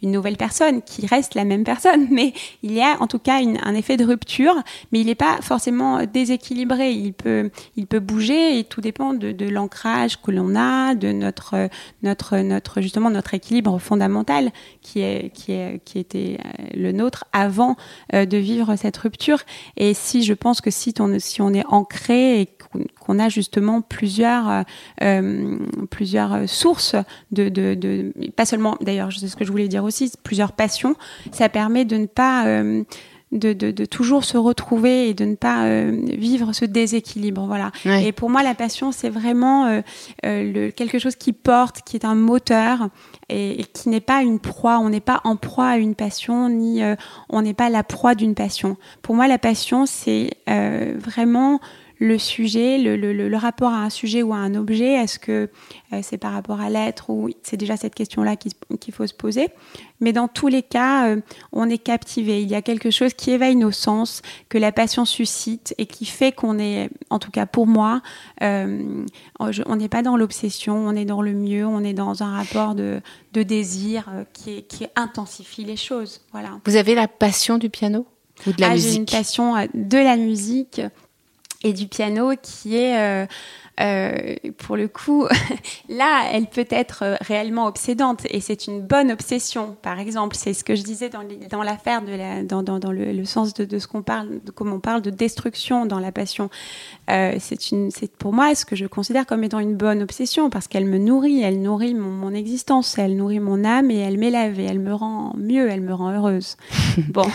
une 0.04 0.12
nouvelle 0.12 0.38
personne 0.38 0.84
qui 0.84 1.08
reste 1.08 1.34
la 1.34 1.44
même 1.44 1.64
personne. 1.64 2.08
Mais 2.12 2.34
il 2.62 2.72
y 2.72 2.82
a 2.82 3.02
en 3.02 3.08
tout 3.08 3.20
cas 3.20 3.42
une, 3.42 3.58
un 3.64 3.74
effet 3.74 3.98
de 3.98 4.06
rupture 4.06 4.56
mais 4.92 5.00
il 5.00 5.08
n'est 5.08 5.16
pas 5.16 5.40
forcément 5.42 6.04
déséquilibré. 6.06 6.92
Il 6.92 7.14
peut 7.14 7.50
il 7.76 7.88
peut 7.88 8.00
bouger 8.00 8.60
et 8.60 8.64
tout 8.64 8.82
dépend 8.82 9.14
de, 9.14 9.32
de 9.32 9.50
l'ancrage 9.50 10.22
que 10.22 10.32
l'on 10.32 10.56
a 10.56 10.94
de 10.94 11.12
notre 11.12 11.70
notre 12.04 12.38
notre 12.38 12.82
justement 12.82 13.10
notre 13.10 13.34
équilibre 13.34 13.80
fondamental 13.80 14.52
qui 14.82 15.02
est 15.02 15.32
qui 15.34 15.54
est 15.54 15.82
qui 15.84 15.98
était 15.98 16.38
le 16.76 16.92
nôtre 16.92 17.26
avant 17.34 17.76
de 18.14 18.38
vivre 18.38 18.76
cette 18.76 18.98
rupture. 18.98 19.40
Et 19.78 19.94
si 19.94 20.24
je 20.24 20.34
pense 20.34 20.62
que 20.62 20.70
si 20.70 20.94
on 21.00 21.18
si 21.20 21.42
on 21.42 21.54
est 21.54 21.66
ancré 21.68 22.42
et 22.42 22.50
qu'on 23.00 23.20
a 23.20 23.30
justement 23.30 23.63
plusieurs, 23.82 24.50
euh, 24.50 24.62
euh, 25.04 25.58
plusieurs 25.90 26.50
sources 26.50 26.96
de, 27.32 27.50
de, 27.50 27.74
de, 27.74 28.14
pas 28.36 28.46
seulement, 28.46 28.78
d'ailleurs, 28.82 29.10
c'est 29.12 29.28
ce 29.28 29.36
que 29.36 29.46
je 29.46 29.52
voulais 29.52 29.68
dire 29.68 29.84
aussi, 29.84 30.12
plusieurs 30.24 30.52
passions. 30.52 30.96
Ça 31.32 31.50
permet 31.50 31.86
de 31.86 31.98
ne 31.98 32.06
pas, 32.06 32.46
euh, 32.46 32.84
de, 33.34 33.54
de, 33.54 33.72
de, 33.72 33.86
toujours 33.86 34.24
se 34.24 34.38
retrouver 34.38 35.10
et 35.10 35.14
de 35.14 35.26
ne 35.26 35.36
pas 35.36 35.66
euh, 35.66 36.06
vivre 36.18 36.54
ce 36.54 36.66
déséquilibre. 36.66 37.46
Voilà. 37.46 37.72
Et 37.86 38.12
pour 38.12 38.30
moi, 38.30 38.44
la 38.44 38.54
passion, 38.54 38.92
c'est 38.92 39.10
vraiment 39.10 39.66
euh, 39.66 39.82
euh, 40.26 40.54
le, 40.54 40.72
quelque 40.72 41.00
chose 41.00 41.16
qui 41.16 41.34
porte, 41.34 41.82
qui 41.84 41.98
est 41.98 42.06
un 42.06 42.16
moteur 42.16 42.90
et, 43.30 43.62
et 43.62 43.64
qui 43.64 43.90
n'est 43.90 44.02
pas 44.02 44.22
une 44.22 44.40
proie. 44.40 44.80
On 44.80 44.90
n'est 44.90 45.00
pas 45.00 45.22
en 45.24 45.36
proie 45.36 45.70
à 45.70 45.78
une 45.78 45.96
passion, 45.96 46.50
ni 46.50 46.82
on 47.30 47.42
n'est 47.42 47.54
pas 47.54 47.70
la 47.70 47.84
proie 47.84 48.16
d'une 48.16 48.36
passion. 48.36 48.78
Pour 49.02 49.16
moi, 49.16 49.28
la 49.28 49.40
passion, 49.40 49.86
c'est 49.86 50.32
vraiment 50.48 51.60
le 52.04 52.18
sujet, 52.18 52.78
le, 52.80 52.98
le, 52.98 53.14
le, 53.14 53.38
rapport 53.38 53.72
à 53.72 53.78
un 53.78 53.90
sujet 53.90 54.24
ou 54.24 54.34
à 54.34 54.38
un 54.38 54.56
objet, 54.56 54.92
est-ce 54.92 55.18
que 55.18 55.50
euh, 55.94 56.00
c'est 56.04 56.18
par 56.18 56.34
rapport 56.34 56.60
à 56.60 56.70
l'être 56.70 57.10
ou 57.10 57.30
c'est 57.44 57.56
déjà 57.56 57.78
cette 57.78 57.96
question-là 57.96 58.36
qu'il 58.36 58.94
faut 58.94 59.08
se 59.08 59.14
poser. 59.14 59.48
Mais 60.02 60.12
dans 60.12 60.28
tous 60.28 60.50
les 60.50 60.64
cas, 60.64 61.08
euh, 61.08 61.22
on 61.54 61.70
est 61.70 61.78
captivé. 61.78 62.42
Il 62.42 62.50
y 62.50 62.56
a 62.56 62.62
quelque 62.62 62.92
chose 62.92 63.14
qui 63.14 63.32
éveille 63.32 63.56
nos 63.56 63.72
sens, 63.72 64.22
que 64.50 64.58
la 64.58 64.74
passion 64.74 65.06
suscite 65.06 65.74
et 65.78 65.86
qui 65.86 66.06
fait 66.06 66.34
qu'on 66.34 66.60
est, 66.60 66.90
en 67.10 67.20
tout 67.20 67.32
cas 67.32 67.46
pour 67.46 67.68
moi, 67.68 68.02
euh, 68.42 69.06
on 69.40 69.76
n'est 69.78 69.88
pas 69.88 70.02
dans 70.02 70.18
l'obsession, 70.18 70.76
on 70.76 70.98
est 70.98 71.06
dans 71.06 71.22
le 71.22 71.32
mieux, 71.32 71.66
on 71.66 71.86
est 71.86 71.94
dans 71.94 72.22
un 72.22 72.36
rapport 72.36 72.76
de, 72.76 73.00
de 73.32 73.44
désir 73.44 74.10
qui, 74.34 74.64
qui 74.64 74.88
intensifie 74.98 75.64
les 75.64 75.78
choses. 75.78 76.20
Voilà. 76.34 76.60
Vous 76.66 76.76
avez 76.76 76.96
la 76.96 77.08
passion 77.08 77.58
du 77.58 77.70
piano 77.70 78.06
ou 78.46 78.52
de 78.52 78.60
la 78.60 78.72
ah, 78.72 78.74
musique? 78.74 78.92
J'ai 78.92 78.98
une 78.98 79.06
passion 79.06 79.56
de 79.74 79.98
la 79.98 80.18
musique 80.18 80.82
et 81.64 81.74
du 81.74 81.88
piano 81.88 82.34
qui 82.42 82.78
est 82.78 83.28
euh, 83.80 84.36
pour 84.60 84.78
le 84.78 84.88
coup, 84.88 85.26
là, 85.90 86.26
elle 86.32 86.46
peut 86.46 86.68
être 86.70 87.04
euh, 87.04 87.16
réellement 87.22 87.66
obsédante 87.66 88.22
et 88.30 88.40
c'est 88.40 88.68
une 88.68 88.82
bonne 88.82 89.12
obsession. 89.12 89.76
Par 89.82 90.00
exemple, 90.00 90.36
c'est 90.36 90.54
ce 90.54 90.64
que 90.64 90.76
je 90.76 90.84
disais 90.84 91.10
dans, 91.10 91.24
dans 91.50 91.64
l'affaire 91.64 92.04
de 92.04 92.12
la, 92.12 92.44
dans, 92.44 92.62
dans, 92.62 92.78
dans 92.78 92.92
le, 92.92 93.26
sens 93.26 93.54
de, 93.54 93.66
de 93.66 93.80
ce 93.80 93.88
qu'on 93.88 94.04
parle, 94.04 94.42
de, 94.44 94.52
comme 94.52 94.72
on 94.72 94.80
parle 94.80 95.02
de 95.02 95.10
destruction 95.10 95.88
dans 95.88 96.00
la 96.00 96.12
passion. 96.12 96.50
Euh, 97.10 97.36
c'est 97.40 97.72
une, 97.72 97.90
c'est 97.90 98.16
pour 98.16 98.32
moi 98.32 98.54
ce 98.54 98.66
que 98.66 98.76
je 98.76 98.86
considère 98.86 99.26
comme 99.26 99.44
étant 99.44 99.60
une 99.60 99.76
bonne 99.76 100.04
obsession 100.04 100.52
parce 100.52 100.68
qu'elle 100.68 100.86
me 100.86 101.00
nourrit, 101.00 101.42
elle 101.42 101.62
nourrit 101.62 101.96
mon, 101.96 102.12
mon 102.12 102.34
existence, 102.34 102.98
elle 103.00 103.16
nourrit 103.16 103.40
mon 103.40 103.66
âme 103.66 103.90
et 103.90 103.98
elle 103.98 104.20
m'élève 104.20 104.60
et 104.60 104.66
elle 104.66 104.80
me 104.80 104.94
rend 104.94 105.34
mieux, 105.36 105.70
elle 105.70 105.82
me 105.82 105.94
rend 105.94 106.12
heureuse. 106.12 106.58
bon. 107.10 107.26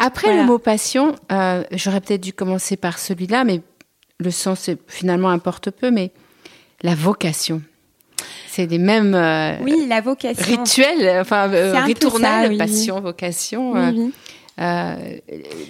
Après 0.00 0.36
le 0.36 0.44
mot 0.44 0.58
passion, 0.58 1.14
euh, 1.30 1.62
j'aurais 1.70 2.00
peut-être 2.00 2.22
dû 2.22 2.32
commencer 2.32 2.76
par 2.76 2.98
celui-là, 2.98 3.44
mais 3.44 3.62
le 4.18 4.30
sens 4.30 4.70
finalement 4.86 5.30
importe 5.30 5.70
peu, 5.70 5.90
mais 5.90 6.12
la 6.82 6.94
vocation. 6.94 7.62
C'est 8.48 8.66
les 8.66 8.78
mêmes 8.78 9.14
euh, 9.14 9.56
oui, 9.62 9.86
la 9.86 10.00
vocation. 10.00 10.44
rituels, 10.44 11.20
enfin 11.20 11.52
euh, 11.52 11.78
ritournelles, 11.82 12.56
passion, 12.56 13.00
vocation. 13.00 13.72
Oui, 13.72 14.12
euh, 14.58 15.18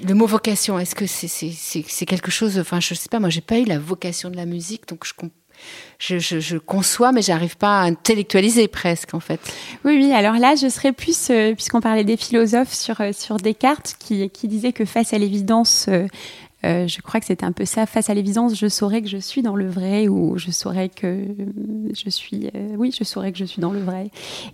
le 0.06 0.14
mot 0.14 0.26
vocation, 0.26 0.78
est-ce 0.78 0.94
que 0.94 1.06
c'est 1.06 2.06
quelque 2.06 2.30
chose 2.30 2.56
Enfin, 2.60 2.78
je 2.78 2.94
sais 2.94 3.08
pas. 3.08 3.18
Moi, 3.18 3.30
j'ai 3.30 3.40
pas 3.40 3.58
eu 3.58 3.64
la 3.64 3.80
vocation 3.80 4.30
de 4.30 4.36
la 4.36 4.46
musique, 4.46 4.86
donc 4.86 5.04
je, 5.98 6.18
je, 6.18 6.38
je, 6.38 6.56
conçois, 6.56 7.10
mais 7.10 7.22
j'arrive 7.22 7.56
pas 7.56 7.80
à 7.80 7.82
intellectualiser 7.82 8.68
presque, 8.68 9.14
en 9.14 9.18
fait. 9.18 9.40
Oui, 9.84 9.96
oui. 9.96 10.12
Alors 10.12 10.36
là, 10.36 10.54
je 10.54 10.68
serais 10.68 10.92
plus, 10.92 11.32
puisqu'on 11.56 11.80
parlait 11.80 12.04
des 12.04 12.16
philosophes 12.16 12.74
sur 12.74 13.02
sur 13.12 13.38
Descartes, 13.38 13.96
qui 13.98 14.30
qui 14.30 14.46
disait 14.46 14.72
que 14.72 14.84
face 14.84 15.12
à 15.12 15.18
l'évidence, 15.18 15.86
euh, 15.88 16.06
je 16.86 17.00
crois 17.00 17.20
que 17.20 17.26
c'est 17.26 17.44
un 17.44 17.52
peu 17.52 17.64
ça. 17.64 17.86
Face 17.86 18.10
à 18.10 18.14
l'évidence, 18.14 18.54
je 18.54 18.68
saurais 18.68 19.02
que 19.02 19.08
je 19.08 19.18
suis 19.18 19.42
dans 19.42 19.56
le 19.56 19.68
vrai 19.68 20.08
ou 20.08 20.38
je 20.38 20.50
saurais 20.50 20.88
que 20.88 21.24
je 21.92 22.10
suis. 22.10 22.48
Euh, 22.54 22.74
oui, 22.76 22.94
je 22.96 23.04
saurais 23.04 23.32
que 23.32 23.38
je 23.38 23.44
suis 23.44 23.60
dans 23.60 23.72
le 23.72 23.80
vrai. 23.80 24.10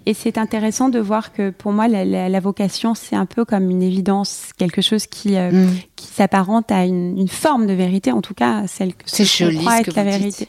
Et 0.06 0.14
c'est 0.14 0.38
intéressant 0.38 0.88
de 0.88 0.98
voir 0.98 1.32
que 1.32 1.50
pour 1.50 1.72
moi, 1.72 1.88
la, 1.88 2.04
la, 2.04 2.28
la 2.28 2.40
vocation, 2.40 2.94
c'est 2.94 3.16
un 3.16 3.26
peu 3.26 3.44
comme 3.44 3.70
une 3.70 3.82
évidence, 3.82 4.50
quelque 4.58 4.82
chose 4.82 5.06
qui, 5.06 5.36
euh, 5.36 5.50
mm. 5.50 5.76
qui 5.96 6.06
s'apparente 6.06 6.70
à 6.70 6.84
une, 6.84 7.18
une, 7.18 7.28
forme 7.28 7.66
de 7.66 7.72
vérité, 7.72 8.12
en 8.12 8.22
tout 8.22 8.34
cas 8.34 8.66
celle 8.66 8.94
que 8.94 9.04
c'est 9.06 9.24
je 9.24 9.56
crois 9.58 9.80
être 9.80 9.94
la 9.94 10.04
vérité. 10.04 10.46
Dites. 10.46 10.48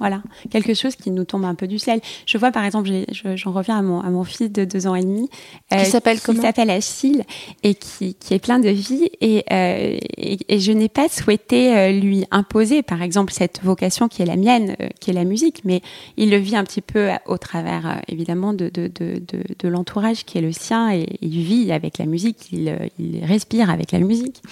Voilà, 0.00 0.22
quelque 0.50 0.74
chose 0.74 0.96
qui 0.96 1.12
nous 1.12 1.24
tombe 1.24 1.44
un 1.44 1.54
peu 1.54 1.68
du 1.68 1.78
ciel. 1.78 2.00
Je 2.26 2.36
vois 2.36 2.50
par 2.50 2.64
exemple, 2.64 2.90
j'en 3.12 3.52
reviens 3.52 3.78
à 3.78 3.82
mon, 3.82 4.00
à 4.00 4.10
mon 4.10 4.24
fils 4.24 4.50
de 4.50 4.64
deux 4.64 4.88
ans 4.88 4.96
et 4.96 5.02
demi, 5.02 5.30
euh, 5.72 5.84
qui 5.84 5.90
s'appelle 5.90 6.20
comment? 6.20 6.40
Qui 6.40 6.46
s'appelle 6.46 6.70
Achille 6.70 7.22
et 7.62 7.76
qui, 7.76 8.14
qui 8.14 8.34
est 8.34 8.40
plein 8.40 8.58
de 8.58 8.70
vie 8.70 9.08
et, 9.20 9.44
euh, 9.52 9.96
et, 10.16 10.38
et, 10.48 10.58
je 10.58 10.72
n'ai 10.72 10.88
pas 10.88 11.08
souhaité 11.08 11.76
euh, 11.76 11.92
lui 11.92 12.24
imposer, 12.32 12.82
par 12.82 13.02
exemple, 13.02 13.32
cette 13.32 13.60
vocation 13.62 14.08
qui 14.08 14.22
est 14.22 14.26
la 14.26 14.34
mienne, 14.36 14.74
euh, 14.80 14.88
qui 15.00 15.10
est 15.10 15.14
la 15.14 15.24
musique, 15.24 15.62
mais 15.64 15.80
il 16.16 16.30
le 16.30 16.38
vit 16.38 16.56
un 16.56 16.64
petit 16.64 16.80
peu 16.82 17.10
au 17.26 17.38
travers, 17.38 18.02
évidemment, 18.08 18.52
de, 18.52 18.68
de, 18.68 18.88
de, 18.88 19.22
de, 19.26 19.44
de 19.56 19.68
l'entourage 19.68 20.24
qui 20.24 20.38
est 20.38 20.42
le 20.42 20.52
sien 20.52 20.92
et 20.92 21.06
il 21.20 21.40
vit 21.40 21.70
avec 21.70 21.98
la 21.98 22.06
musique, 22.06 22.48
il, 22.50 22.76
il 22.98 23.24
respire 23.24 23.70
avec 23.70 23.92
la 23.92 24.00
musique. 24.00 24.42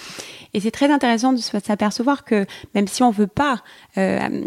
Et 0.53 0.59
c'est 0.59 0.71
très 0.71 0.91
intéressant 0.91 1.33
de 1.33 1.39
s'apercevoir 1.39 2.23
que 2.23 2.45
même 2.75 2.87
si 2.87 3.01
on 3.03 3.09
veut 3.09 3.27
pas, 3.27 3.63
on, 3.97 4.43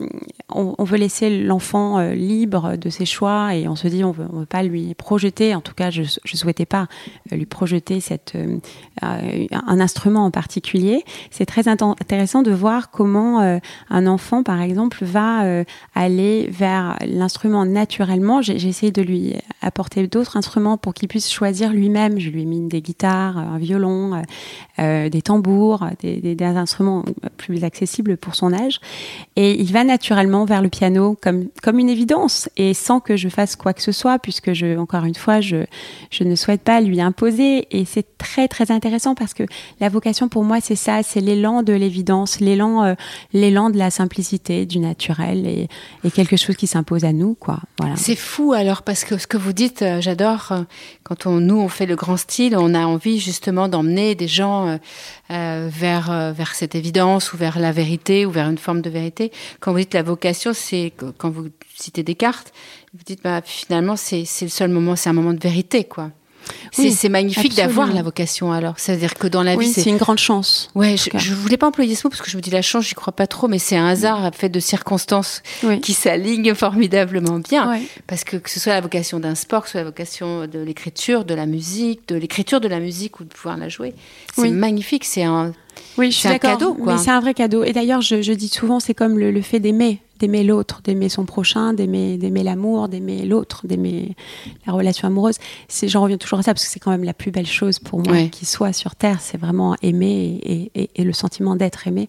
on, 0.78 0.84
veut 0.87 0.97
laisser 0.97 1.43
l'enfant 1.45 1.99
euh, 1.99 2.14
libre 2.14 2.76
de 2.76 2.88
ses 2.88 3.05
choix 3.05 3.55
et 3.55 3.69
on 3.69 3.76
se 3.76 3.88
dit 3.88 4.05
on 4.05 4.12
veut, 4.12 4.26
on 4.33 4.40
veut 4.40 4.47
pas 4.47 4.62
lui 4.62 4.95
projeter. 4.95 5.55
En 5.55 5.61
tout 5.61 5.75
cas, 5.75 5.90
je, 5.90 6.02
je 6.02 6.37
souhaitais 6.37 6.66
pas 6.66 6.87
euh, 7.33 7.37
lui 7.37 7.47
projeter 7.47 8.00
cette 8.00 8.35
euh, 8.37 8.59
un 9.02 9.81
instrument 9.81 10.25
en 10.25 10.31
particulier. 10.31 11.05
C'est 11.31 11.45
très 11.45 11.69
intéressant 11.69 12.43
de 12.43 12.50
voir 12.50 12.90
comment 12.90 13.59
un 13.90 14.07
enfant, 14.07 14.43
par 14.43 14.62
exemple, 14.62 15.05
va 15.05 15.64
aller 15.95 16.49
vers 16.50 16.97
l'instrument 17.07 17.66
naturellement. 17.66 18.40
J'ai 18.40 18.55
essayé 18.66 18.93
de 18.93 19.02
lui 19.02 19.35
apporter 19.61 20.07
d'autres 20.07 20.37
instruments 20.37 20.78
pour 20.78 20.95
qu'il 20.95 21.09
puisse 21.09 21.31
choisir 21.31 21.73
lui-même. 21.73 22.19
Je 22.19 22.31
lui 22.31 22.43
ai 22.43 22.45
mis 22.47 22.66
des 22.66 22.81
guitares, 22.81 23.37
un 23.37 23.59
violon, 23.59 24.23
des 24.78 25.23
tambours 25.23 25.87
des, 26.00 26.21
des, 26.21 26.35
des, 26.35 26.45
instruments 26.45 27.05
plus 27.37 27.64
accessibles 27.64 28.16
pour 28.16 28.35
son 28.35 28.52
âge. 28.52 28.81
Et 29.37 29.61
il 29.61 29.73
va 29.73 29.85
naturellement 29.85 30.45
vers 30.45 30.62
le 30.62 30.69
piano 30.76 31.16
comme, 31.23 31.49
comme 31.62 31.78
une 31.78 31.88
évidence 31.88 32.50
et 32.56 32.75
sans 32.75 33.00
que 33.00 33.16
je 33.16 33.28
fasse 33.28 33.56
quoi 33.56 33.73
que 33.73 33.83
ce 33.83 33.92
soit, 33.92 34.18
puisque 34.18 34.52
je, 34.52 34.76
encore 34.76 35.04
une 35.04 35.14
fois, 35.14 35.40
je, 35.40 35.64
je 36.11 36.25
ne 36.25 36.35
souhaite 36.35 36.61
pas 36.61 36.80
lui 36.80 37.00
imposer. 37.00 37.66
Et 37.71 37.85
c'est 37.87 38.06
très, 38.18 38.47
très 38.47 38.71
intéressant 38.71 39.14
parce 39.14 39.33
que 39.33 39.45
la 39.80 39.88
vocation 39.88 40.28
pour 40.28 40.45
moi, 40.45 40.61
c'est 40.61 40.76
ça, 40.76 41.02
c'est 41.02 41.21
l'élan 41.21 41.62
de 41.62 41.73
l'évidence, 41.73 42.40
l'élan, 42.40 42.85
euh, 42.85 42.95
l'élan 43.33 43.71
de 43.71 43.78
la 43.78 43.90
simplicité, 43.90 44.66
du 44.66 44.78
naturel 44.78 45.47
et, 45.47 45.68
et 46.04 46.11
quelque 46.11 46.37
chose 46.37 46.56
qui 46.56 46.66
s'impose 46.66 47.04
à 47.04 47.12
nous, 47.12 47.35
quoi. 47.35 47.61
Voilà. 47.78 47.97
C'est 47.97 48.16
fou 48.16 48.52
alors 48.52 48.83
parce 48.83 49.04
que 49.04 49.16
ce 49.16 49.26
que 49.26 49.38
vous 49.38 49.54
dites, 49.54 49.83
euh, 49.83 50.00
j'adore. 50.00 50.49
Euh, 50.50 50.62
quand 51.04 51.26
on, 51.26 51.40
nous, 51.40 51.59
on 51.59 51.68
fait 51.68 51.87
le 51.87 51.97
grand 51.97 52.16
style, 52.16 52.56
on 52.56 52.75
a 52.75 52.85
envie 52.85 53.21
justement 53.21 53.68
d'emmener 53.68 54.16
des 54.16 54.26
gens 54.26 54.76
vers, 55.30 56.33
vers 56.35 56.54
cette 56.56 56.75
évidence 56.75 57.33
ou 57.33 57.37
vers 57.37 57.61
la 57.61 57.71
vérité 57.71 58.26
ou 58.26 58.33
vers 58.33 58.50
une 58.50 58.59
forme 58.59 58.83
de 58.83 58.90
vérité. 58.90 59.30
Quand 59.61 59.71
vous 59.71 59.78
dites 59.78 59.95
la 59.95 60.02
vocation, 60.02 60.52
c'est 60.66 60.92
quand 61.18 61.30
vous 61.30 61.49
citez 61.75 62.02
Descartes, 62.02 62.52
vous 62.94 63.04
dites 63.04 63.23
bah, 63.23 63.40
finalement 63.44 63.96
c'est 63.96 64.25
le 64.42 64.49
seul 64.49 64.70
moment, 64.70 64.96
c'est 64.96 65.08
un 65.08 65.14
moment 65.14 65.32
de 65.32 65.40
vérité, 65.40 65.85
quoi. 65.85 66.11
Oui, 66.78 66.92
c'est 66.92 67.08
magnifique 67.08 67.54
d'avoir 67.54 67.92
la 67.92 68.02
vocation 68.02 68.52
alors. 68.52 68.75
C'est-à-dire 68.76 69.14
que 69.14 69.26
dans 69.26 69.42
la 69.42 69.56
oui, 69.56 69.66
vie, 69.66 69.73
c'est 69.73 69.90
une 69.90 69.96
grande 69.96 70.18
chance. 70.18 70.70
Ouais, 70.75 70.96
je, 70.96 71.11
je, 71.18 71.35
voulais 71.35 71.56
pas 71.56 71.66
employer 71.66 71.94
ce 71.94 72.06
mot 72.06 72.11
parce 72.11 72.23
que 72.23 72.30
je 72.30 72.37
me 72.37 72.42
dis 72.42 72.50
la 72.50 72.62
chance, 72.62 72.87
j'y 72.87 72.94
crois 72.94 73.12
pas 73.12 73.26
trop, 73.26 73.49
mais 73.49 73.58
c'est 73.58 73.76
un 73.76 73.87
hasard 73.87 74.30
fait 74.35 74.49
de 74.49 74.61
circonstances 74.61 75.42
oui. 75.64 75.80
qui 75.80 75.92
s'alignent 75.92 76.54
formidablement 76.54 77.38
bien. 77.38 77.80
Parce 78.06 78.25
que 78.25 78.37
que 78.37 78.50
ce 78.50 78.61
soit 78.61 78.75
la 78.75 78.80
vocation 78.80 79.18
d'un 79.18 79.35
sport, 79.35 79.62
que 79.62 79.68
ce 79.68 79.73
soit 79.73 79.80
la 79.80 79.87
vocation 79.87 80.46
de 80.46 80.58
l'écriture, 80.58 81.25
de 81.25 81.35
la 81.35 81.46
musique, 81.46 82.06
de 82.08 82.16
l'écriture 82.16 82.61
de 82.61 82.68
la 82.68 82.78
musique 82.78 83.20
ou 83.20 83.25
de 83.25 83.28
pouvoir 83.28 83.56
la 83.56 83.68
jouer, 83.68 83.94
c'est 84.35 84.50
magnifique. 84.50 85.04
C'est 85.04 85.25
un 85.25 85.52
oui, 85.99 86.11
je 86.11 86.16
suis 86.16 86.28
un 86.28 86.38
cadeau, 86.38 86.75
quoi. 86.75 86.94
Mais 86.94 86.99
c'est 86.99 87.11
un 87.11 87.20
vrai 87.20 87.35
cadeau. 87.35 87.64
Et 87.64 87.73
d'ailleurs, 87.73 88.00
je, 88.00 88.23
je, 88.23 88.32
dis 88.32 88.49
souvent, 88.49 88.80
c'est 88.80 88.94
comme 88.94 89.18
le, 89.18 89.30
le 89.30 89.42
fait 89.42 89.61
d'aimer 89.61 90.00
d'aimer 90.18 90.44
l'autre, 90.44 90.80
d'aimer 90.82 91.08
son 91.08 91.25
prochain, 91.25 91.73
d'aimer 91.73 92.18
d'aimer 92.18 92.42
l'amour, 92.42 92.88
d'aimer 92.88 93.25
l'autre, 93.25 93.66
d'aimer 93.66 94.16
la 94.66 94.73
relation 94.73 95.08
amoureuse. 95.08 95.37
C'est 95.68 95.88
j'en 95.88 96.02
reviens 96.02 96.18
toujours 96.18 96.38
à 96.38 96.42
ça 96.42 96.54
parce 96.54 96.64
que 96.64 96.70
c'est 96.70 96.80
quand 96.80 96.90
même 96.90 97.04
la 97.04 97.14
plus 97.14 97.30
belle 97.30 97.46
chose 97.46 97.78
pour 97.78 98.00
moi 98.00 98.12
ouais. 98.12 98.28
qui 98.28 98.46
soit 98.46 98.73
sur 98.73 98.94
terre, 98.94 99.20
c'est 99.20 99.38
vraiment 99.38 99.76
aimer 99.82 100.40
et, 100.42 100.70
et, 100.75 100.90
et, 100.94 101.04
le 101.04 101.12
sentiment 101.12 101.56
d'être 101.56 101.87
aimé. 101.87 102.08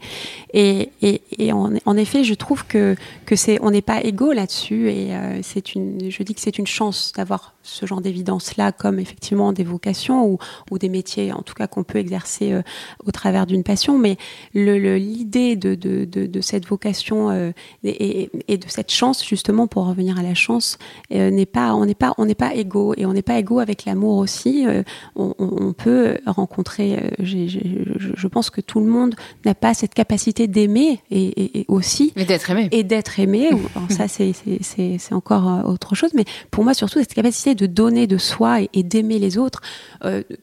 Et, 0.54 0.92
et 1.02 1.52
en, 1.52 1.74
en, 1.86 1.98
effet, 1.98 2.24
je 2.24 2.34
trouve 2.34 2.66
que 2.66 2.96
que 3.26 3.36
c'est 3.36 3.60
on 3.62 3.72
n'est 3.72 3.82
pas 3.82 4.02
égaux 4.04 4.34
là-dessus 4.34 4.90
et 4.90 5.16
euh, 5.16 5.40
c'est 5.44 5.76
une 5.76 6.10
je 6.10 6.24
dis 6.24 6.34
que 6.34 6.42
c'est 6.42 6.58
une 6.58 6.68
chance 6.68 7.12
d'avoir 7.16 7.56
ce 7.64 7.86
genre 7.86 8.02
d'évidence 8.02 8.58
là 8.58 8.72
comme 8.72 9.00
effectivement 9.00 9.54
des 9.54 9.64
vocations 9.64 10.26
ou, 10.26 10.38
ou 10.72 10.78
des 10.78 10.90
métiers 10.90 11.32
en 11.32 11.42
tout 11.42 11.54
cas 11.54 11.68
qu'on 11.68 11.84
peut 11.84 12.00
exercer 12.00 12.54
euh, 12.54 12.62
au 13.06 13.12
travers 13.12 13.46
d'une 13.46 13.64
passion, 13.64 13.98
mais 13.98 14.18
l'idée 14.54 15.56
de, 15.56 15.76
de, 15.76 16.06
de, 16.06 16.26
de, 16.26 16.42
cette 16.42 16.66
vocation 16.66 17.30
euh, 17.30 17.52
et, 17.98 18.30
et, 18.48 18.58
de 18.58 18.68
cette 18.68 18.92
chance, 18.92 19.25
justement, 19.25 19.68
pour 19.68 19.88
revenir 19.88 20.18
à 20.20 20.24
la 20.24 20.34
chance, 20.34 20.77
euh, 21.13 21.30
n'est 21.30 21.46
pas, 21.46 21.74
on 21.74 21.86
n'est 21.86 21.96
pas, 21.96 22.13
on 22.18 22.25
n'est 22.25 22.36
pas 22.36 22.54
égaux 22.54 22.94
et 22.98 23.06
on 23.06 23.13
n'est 23.13 23.22
pas 23.22 23.38
égaux 23.38 23.60
avec 23.60 23.86
l'amour 23.86 24.18
aussi. 24.18 24.66
Euh, 24.68 24.84
on, 25.16 25.34
on, 25.39 25.74
peut 25.74 26.18
rencontrer, 26.25 27.12
je, 27.20 27.48
je, 27.48 28.27
pense 28.27 28.50
que 28.50 28.62
tout 28.62 28.80
le 28.80 28.88
monde 28.88 29.16
n'a 29.46 29.54
pas 29.54 29.74
cette 29.74 29.94
capacité 29.94 30.48
d'aimer 30.48 31.01
et, 31.12 31.60
et, 31.60 31.66
aussi 31.68 32.13
et 32.16 32.25
d'être 32.25 32.50
aimé 32.50 32.70
et 32.72 32.84
d'être 32.84 33.20
aimé. 33.20 33.50
ça, 33.89 34.08
c'est 34.08 35.13
encore 35.13 35.66
autre 35.68 35.96
chose, 35.96 36.12
mais 36.13 36.25
pour 36.51 36.63
moi, 36.63 36.74
surtout 36.74 37.00
cette 37.00 37.13
capacité 37.13 37.56
de 37.56 37.66
donner 37.66 38.08
de 38.08 38.18
soi 38.18 38.62
et, 38.62 38.84
d'aimer 38.84 39.20
les 39.20 39.38
autres. 39.38 39.62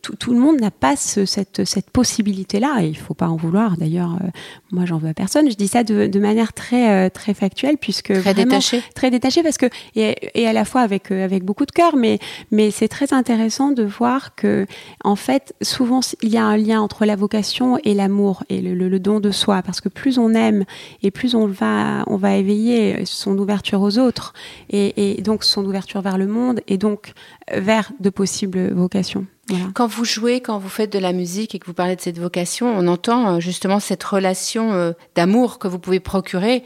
tout, 0.03 0.17
tout 0.17 0.33
le 0.33 0.39
monde 0.39 0.61
n'a 0.61 0.71
pas 0.71 0.97
ce, 0.97 1.25
cette, 1.25 1.65
cette 1.65 1.91
possibilité-là, 1.91 2.83
et 2.83 2.89
il 2.89 2.97
faut 2.97 3.15
pas 3.15 3.29
en 3.29 3.37
vouloir. 3.37 3.77
D'ailleurs, 3.77 4.15
euh, 4.15 4.29
moi, 4.73 4.85
j'en 4.85 4.99
veux 4.99 5.09
à 5.09 5.15
personne. 5.15 5.51
Je 5.51 5.57
dis 5.57 5.69
ça 5.69 5.85
de, 5.85 6.07
de 6.07 6.19
manière 6.19 6.53
très, 6.53 7.07
euh, 7.07 7.11
très 7.11 7.35
factuelle, 7.45 7.77
puisque 7.79 8.13
très 8.23 8.35
détachée, 8.35 8.83
très 8.95 9.11
détachée, 9.11 9.43
parce 9.43 9.59
que 9.59 9.67
et, 9.97 10.15
et 10.35 10.47
à 10.47 10.53
la 10.53 10.65
fois 10.65 10.81
avec 10.81 11.11
euh, 11.11 11.25
avec 11.25 11.45
beaucoup 11.45 11.67
de 11.67 11.73
cœur, 11.73 11.97
mais 11.97 12.19
mais 12.51 12.71
c'est 12.71 12.89
très 12.89 13.13
intéressant 13.13 13.71
de 13.71 13.85
voir 13.85 14.35
que 14.35 14.67
en 15.03 15.17
fait, 15.17 15.55
souvent, 15.61 16.01
il 16.23 16.31
y 16.31 16.39
a 16.39 16.45
un 16.45 16.57
lien 16.57 16.81
entre 16.81 17.05
la 17.05 17.17
vocation 17.17 17.79
et 17.85 17.95
l'amour 17.95 18.45
et 18.49 18.61
le, 18.61 18.75
le, 18.75 18.99
don 18.99 19.21
de 19.21 19.31
soi, 19.31 19.63
parce 19.63 19.81
que 19.81 19.91
plus 19.91 20.19
on 20.19 20.31
aime 20.35 20.65
et 21.03 21.11
plus 21.11 21.35
on 21.35 21.47
va 21.47 22.05
on 22.07 22.17
va 22.17 22.37
éveiller 22.37 23.05
son 23.05 23.37
ouverture 23.39 23.81
aux 23.83 23.99
autres 23.99 24.33
et, 24.71 25.19
et 25.19 25.23
donc 25.23 25.45
son 25.45 25.65
ouverture 25.65 26.01
vers 26.01 26.19
le 26.19 26.27
monde 26.27 26.61
et 26.69 26.79
donc 26.79 27.13
vers 27.53 27.93
de 28.01 28.11
possibles 28.11 28.73
vocations. 28.73 29.27
Quand 29.75 29.87
vous 29.87 30.05
jouez, 30.05 30.41
quand 30.41 30.59
vous 30.59 30.69
faites 30.69 30.93
de 30.93 30.99
la 30.99 31.13
musique 31.13 31.55
et 31.55 31.59
que 31.59 31.67
vous 31.67 31.75
parlez 31.75 31.97
de 31.97 32.01
cette 32.01 32.19
vocation, 32.19 32.67
on 32.67 32.87
entend 32.87 33.35
euh, 33.35 33.41
justement 33.41 33.79
cette 33.79 34.03
relation 34.03 34.73
euh, 34.73 34.93
d'amour 35.15 35.59
que 35.59 35.69
vous 35.69 35.79
pouvez 35.79 36.01
procurer 36.01 36.65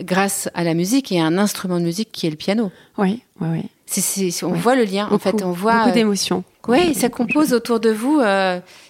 grâce 0.00 0.48
à 0.54 0.64
la 0.64 0.74
musique 0.74 1.12
et 1.12 1.20
à 1.20 1.24
un 1.24 1.38
instrument 1.38 1.78
de 1.78 1.84
musique 1.84 2.10
qui 2.12 2.26
est 2.26 2.30
le 2.30 2.36
piano. 2.36 2.70
Oui, 2.98 3.22
oui, 3.40 3.48
oui. 3.52 4.34
on 4.42 4.52
voit 4.52 4.76
le 4.76 4.84
lien, 4.84 5.08
en 5.10 5.18
fait, 5.18 5.42
on 5.42 5.52
voit 5.52 5.78
beaucoup 5.84 5.94
d'émotions. 5.94 6.44
oui, 6.68 6.94
ça 6.94 7.08
compose 7.08 7.52
autour 7.52 7.80
de 7.80 7.90
vous 7.90 8.20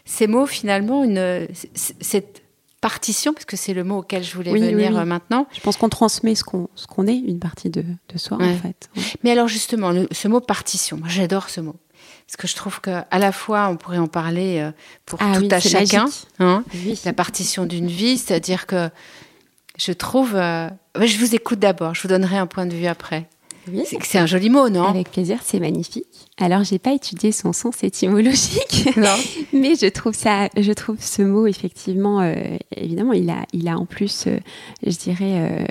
ces 0.04 0.26
mots 0.26 0.46
finalement, 0.46 1.04
une 1.04 1.48
cette 1.74 2.42
partition, 2.80 3.32
parce 3.32 3.46
que 3.46 3.56
c'est 3.56 3.72
le 3.72 3.82
mot 3.82 4.00
auquel 4.00 4.22
je 4.22 4.34
voulais 4.34 4.52
venir 4.52 4.92
maintenant. 5.06 5.46
Je 5.54 5.60
pense 5.60 5.76
qu'on 5.76 5.88
transmet 5.88 6.34
ce 6.34 6.44
qu'on 6.44 6.68
ce 6.74 6.86
qu'on 6.86 7.06
est, 7.06 7.16
une 7.16 7.38
partie 7.38 7.70
de, 7.70 7.82
de 7.82 8.18
soi 8.18 8.38
en 8.40 8.56
fait. 8.56 8.90
Mais 9.22 9.30
alors 9.30 9.48
justement, 9.48 9.92
ce 10.10 10.28
mot 10.28 10.40
partition, 10.40 11.00
j'adore 11.06 11.48
ce 11.48 11.60
mot. 11.60 11.76
Parce 12.26 12.36
que 12.36 12.48
je 12.48 12.54
trouve 12.54 12.80
qu'à 12.80 13.06
la 13.12 13.32
fois, 13.32 13.68
on 13.68 13.76
pourrait 13.76 13.98
en 13.98 14.06
parler 14.06 14.58
euh, 14.58 14.72
pour 15.04 15.18
ah 15.22 15.38
tout 15.38 15.48
à 15.50 15.60
chacun. 15.60 16.06
Hein, 16.38 16.64
La 17.04 17.12
partition 17.12 17.66
d'une 17.66 17.86
vie, 17.86 18.16
c'est-à-dire 18.16 18.66
que 18.66 18.88
je 19.76 19.92
trouve. 19.92 20.34
Euh, 20.34 20.68
je 21.00 21.18
vous 21.18 21.34
écoute 21.34 21.58
d'abord, 21.58 21.94
je 21.94 22.02
vous 22.02 22.08
donnerai 22.08 22.36
un 22.36 22.46
point 22.46 22.66
de 22.66 22.74
vue 22.74 22.86
après. 22.86 23.28
c'est 24.02 24.18
un 24.18 24.26
joli 24.26 24.50
mot, 24.50 24.68
non? 24.68 24.84
Avec 24.84 25.10
plaisir, 25.10 25.38
c'est 25.42 25.60
magnifique. 25.60 26.06
Alors, 26.38 26.64
j'ai 26.64 26.78
pas 26.78 26.92
étudié 26.92 27.32
son 27.32 27.52
sens 27.52 27.82
étymologique, 27.82 28.88
mais 29.52 29.74
je 29.74 29.88
trouve 29.88 30.14
ça, 30.14 30.48
je 30.56 30.72
trouve 30.72 30.96
ce 31.00 31.22
mot 31.22 31.46
effectivement, 31.46 32.20
euh, 32.20 32.34
évidemment, 32.76 33.12
il 33.12 33.30
a, 33.30 33.44
il 33.52 33.68
a 33.68 33.78
en 33.78 33.86
plus, 33.86 34.26
je 34.84 34.96
dirais, 34.96 35.66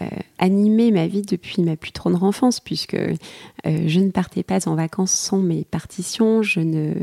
euh, 0.00 0.06
animé 0.38 0.90
ma 0.90 1.06
vie 1.06 1.22
depuis 1.22 1.62
ma 1.62 1.76
plus 1.76 1.92
tendre 1.92 2.22
enfance, 2.22 2.60
puisque 2.60 2.94
euh, 2.94 3.14
je 3.64 4.00
ne 4.00 4.10
partais 4.10 4.42
pas 4.42 4.68
en 4.68 4.74
vacances 4.74 5.12
sans 5.12 5.38
mes 5.38 5.64
partitions. 5.64 6.42
Je 6.42 6.60
ne, 6.60 6.94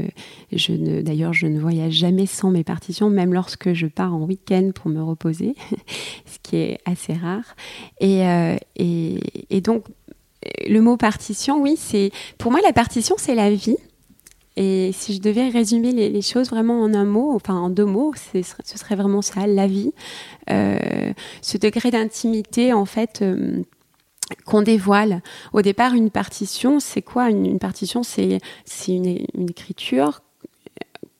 je 0.51 0.73
ne, 0.73 1.01
d'ailleurs, 1.01 1.33
je 1.33 1.47
ne 1.47 1.59
voyage 1.59 1.93
jamais 1.93 2.25
sans 2.25 2.51
mes 2.51 2.63
partitions, 2.63 3.09
même 3.09 3.33
lorsque 3.33 3.73
je 3.73 3.87
pars 3.87 4.13
en 4.13 4.23
week-end 4.23 4.71
pour 4.73 4.89
me 4.89 5.01
reposer, 5.01 5.55
ce 6.25 6.37
qui 6.43 6.57
est 6.57 6.79
assez 6.85 7.13
rare. 7.13 7.55
Et, 7.99 8.25
euh, 8.25 8.55
et, 8.75 9.19
et 9.49 9.61
donc, 9.61 9.83
le 10.67 10.79
mot 10.79 10.97
partition, 10.97 11.61
oui, 11.61 11.75
c'est 11.77 12.11
pour 12.37 12.51
moi 12.51 12.61
la 12.63 12.73
partition, 12.73 13.15
c'est 13.17 13.35
la 13.35 13.51
vie. 13.51 13.77
Et 14.59 14.91
si 14.91 15.13
je 15.13 15.21
devais 15.21 15.49
résumer 15.49 15.91
les, 15.91 16.21
choses 16.23 16.49
vraiment 16.49 16.81
en 16.81 16.95
un 16.95 17.05
mot, 17.05 17.31
enfin 17.35 17.53
en 17.53 17.69
deux 17.69 17.85
mots, 17.85 18.11
ce 18.15 18.41
serait 18.75 18.95
vraiment 18.95 19.21
ça, 19.21 19.45
la 19.45 19.67
vie. 19.67 19.93
Euh, 20.49 21.13
ce 21.43 21.59
degré 21.59 21.91
d'intimité, 21.91 22.73
en 22.73 22.85
fait, 22.85 23.21
euh, 23.21 23.61
qu'on 24.45 24.63
dévoile. 24.63 25.21
Au 25.53 25.61
départ, 25.61 25.93
une 25.93 26.09
partition, 26.09 26.79
c'est 26.79 27.03
quoi 27.03 27.29
une, 27.29 27.59
partition? 27.59 28.01
C'est 28.01 28.39
une, 28.87 29.05
écriture 29.47 30.21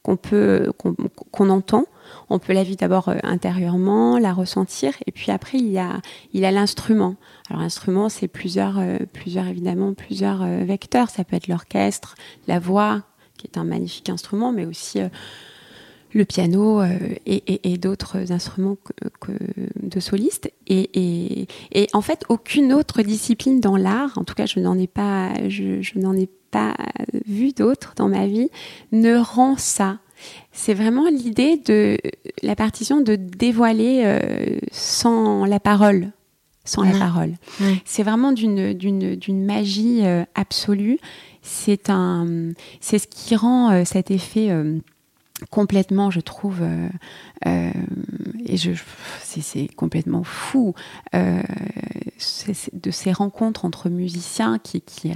qu'on 0.01 0.17
peut 0.17 0.72
qu'on 1.32 1.50
entend. 1.51 1.86
On 2.29 2.39
peut 2.39 2.53
la 2.53 2.63
vivre 2.63 2.77
d'abord 2.77 3.10
euh, 3.10 3.17
intérieurement, 3.22 4.17
la 4.17 4.34
ressentir, 4.34 4.94
et 5.06 5.12
puis 5.12 5.32
après 5.32 5.60
il 5.60 5.70
y 5.70 5.77
a 5.77 6.01
il 6.34 6.44
a 6.44 6.51
l'instrument. 6.51 7.17
Alors 7.51 7.62
l'instrument, 7.62 8.10
c'est 8.10 8.27
plusieurs 8.27 8.82
plusieurs 9.13 9.46
évidemment 9.46 9.94
plusieurs 9.94 10.44
vecteurs. 10.44 11.12
Ça 11.12 11.24
peut 11.24 11.36
être 11.36 11.48
l'orchestre, 11.48 12.15
la 12.48 12.58
voix 12.58 13.03
qui 13.38 13.48
est 13.48 13.58
un 13.58 13.63
magnifique 13.63 14.10
instrument, 14.10 14.51
mais 14.51 14.65
aussi 14.65 15.00
euh, 15.00 15.10
le 16.13 16.25
piano 16.25 16.82
euh, 16.82 16.98
et, 17.25 17.77
d'autres 17.77 18.32
instruments 18.32 18.77
que, 19.20 19.32
de 19.82 20.00
solistes. 20.00 20.51
Et, 20.67 21.48
en 21.94 22.01
fait, 22.01 22.24
aucune 22.29 22.74
autre 22.74 23.01
discipline 23.01 23.60
dans 23.62 23.77
l'art, 23.77 24.17
en 24.17 24.24
tout 24.24 24.36
cas, 24.36 24.46
je 24.46 24.60
n'en 24.60 24.77
ai 24.77 24.88
pas, 24.88 25.32
je, 25.48 25.98
n'en 25.98 26.15
ai 26.15 26.29
pas 26.51 26.75
vu 27.25 27.51
d'autres 27.51 27.94
dans 27.96 28.08
ma 28.08 28.27
vie, 28.27 28.50
ne 28.91 29.17
rend 29.17 29.58
ça. 29.58 30.00
C'est 30.51 30.74
vraiment 30.74 31.08
l'idée 31.08 31.58
de 31.58 31.97
la 32.41 32.56
partition 32.56 33.02
de 33.02 33.15
dévoiler 33.15 34.02
euh, 34.04 34.58
sans 34.71 35.45
la 35.45 35.60
parole, 35.60 36.12
sans 36.65 36.82
la 36.82 36.97
parole. 36.97 37.34
C'est 37.86 38.02
vraiment 38.02 38.32
d'une 38.32 38.73
d'une 38.73 39.45
magie 39.45 40.02
absolue 40.34 41.00
c'est 41.47 41.89
un, 41.89 42.51
c'est 42.81 42.99
ce 42.99 43.07
qui 43.07 43.36
rend 43.36 43.71
euh, 43.71 43.86
cet 43.86 44.12
effet 44.12 44.51
euh, 44.51 44.79
complètement, 45.49 46.12
je 46.12 46.19
trouve, 46.19 46.62
euh, 46.62 47.71
et 48.45 48.57
je, 48.57 48.71
c'est, 49.21 49.67
complètement 49.75 50.23
fou 50.23 50.73
de 51.13 52.91
ces 52.91 53.12
rencontres 53.12 53.65
entre 53.65 53.89
musiciens 53.89 54.57
qui, 54.57 54.81
qui 54.81 55.12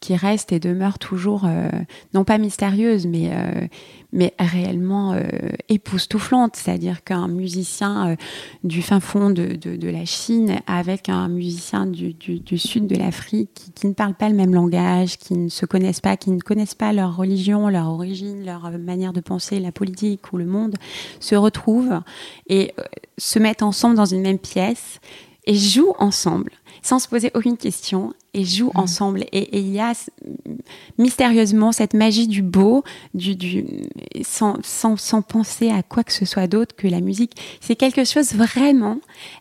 qui 0.00 0.14
reste 0.14 0.52
et 0.52 0.60
demeure 0.60 0.98
toujours, 0.98 1.42
euh, 1.44 1.70
non 2.14 2.24
pas 2.24 2.38
mystérieuse, 2.38 3.06
mais, 3.06 3.30
euh, 3.32 3.66
mais 4.12 4.34
réellement 4.38 5.12
euh, 5.12 5.22
époustouflante. 5.68 6.56
C'est-à-dire 6.56 7.02
qu'un 7.02 7.28
musicien 7.28 8.16
du 8.62 8.82
fin 8.82 9.00
fond 9.00 9.30
de, 9.30 9.54
de, 9.54 9.88
la 9.88 10.04
Chine 10.04 10.56
avec 10.66 11.08
un 11.08 11.28
musicien 11.28 11.86
du, 11.86 12.12
du, 12.12 12.40
du 12.40 12.58
sud 12.58 12.86
de 12.86 12.96
l'Afrique 12.96 13.50
qui, 13.54 13.72
qui, 13.72 13.86
ne 13.86 13.94
parlent 13.94 14.14
pas 14.14 14.28
le 14.28 14.34
même 14.34 14.54
langage, 14.54 15.16
qui 15.16 15.34
ne 15.34 15.48
se 15.48 15.64
connaissent 15.66 16.00
pas, 16.00 16.16
qui 16.16 16.30
ne 16.30 16.40
connaissent 16.40 16.74
pas 16.74 16.92
leur 16.92 17.16
religion, 17.16 17.68
leur 17.68 17.88
origine, 17.88 18.44
leur 18.44 18.70
manière 18.78 19.12
de 19.12 19.20
penser 19.20 19.60
la 19.60 19.72
politique 19.72 20.32
ou 20.32 20.36
le 20.36 20.46
monde, 20.46 20.74
se 21.20 21.34
retrouvent 21.34 22.00
et 22.48 22.74
se 23.16 23.38
mettent 23.38 23.62
ensemble 23.62 23.96
dans 23.96 24.04
une 24.04 24.20
même 24.20 24.38
pièce 24.38 25.00
et 25.46 25.54
jouent 25.54 25.94
ensemble 25.98 26.50
sans 26.82 26.98
se 26.98 27.08
poser 27.08 27.30
aucune 27.34 27.56
question 27.56 28.12
et 28.36 28.44
jouent 28.44 28.72
mmh. 28.74 28.80
ensemble. 28.80 29.24
Et 29.32 29.58
il 29.58 29.72
y 29.72 29.80
a 29.80 29.92
mystérieusement 30.98 31.72
cette 31.72 31.94
magie 31.94 32.28
du 32.28 32.42
beau, 32.42 32.84
du, 33.14 33.34
du 33.34 33.64
sans, 34.22 34.56
sans, 34.62 34.96
sans, 34.96 35.22
penser 35.22 35.70
à 35.70 35.82
quoi 35.82 36.04
que 36.04 36.12
ce 36.12 36.24
soit 36.24 36.46
d'autre 36.46 36.76
que 36.76 36.86
la 36.86 37.00
musique. 37.00 37.32
C'est 37.60 37.76
quelque 37.76 38.04
chose 38.04 38.34
vraiment, 38.34 38.98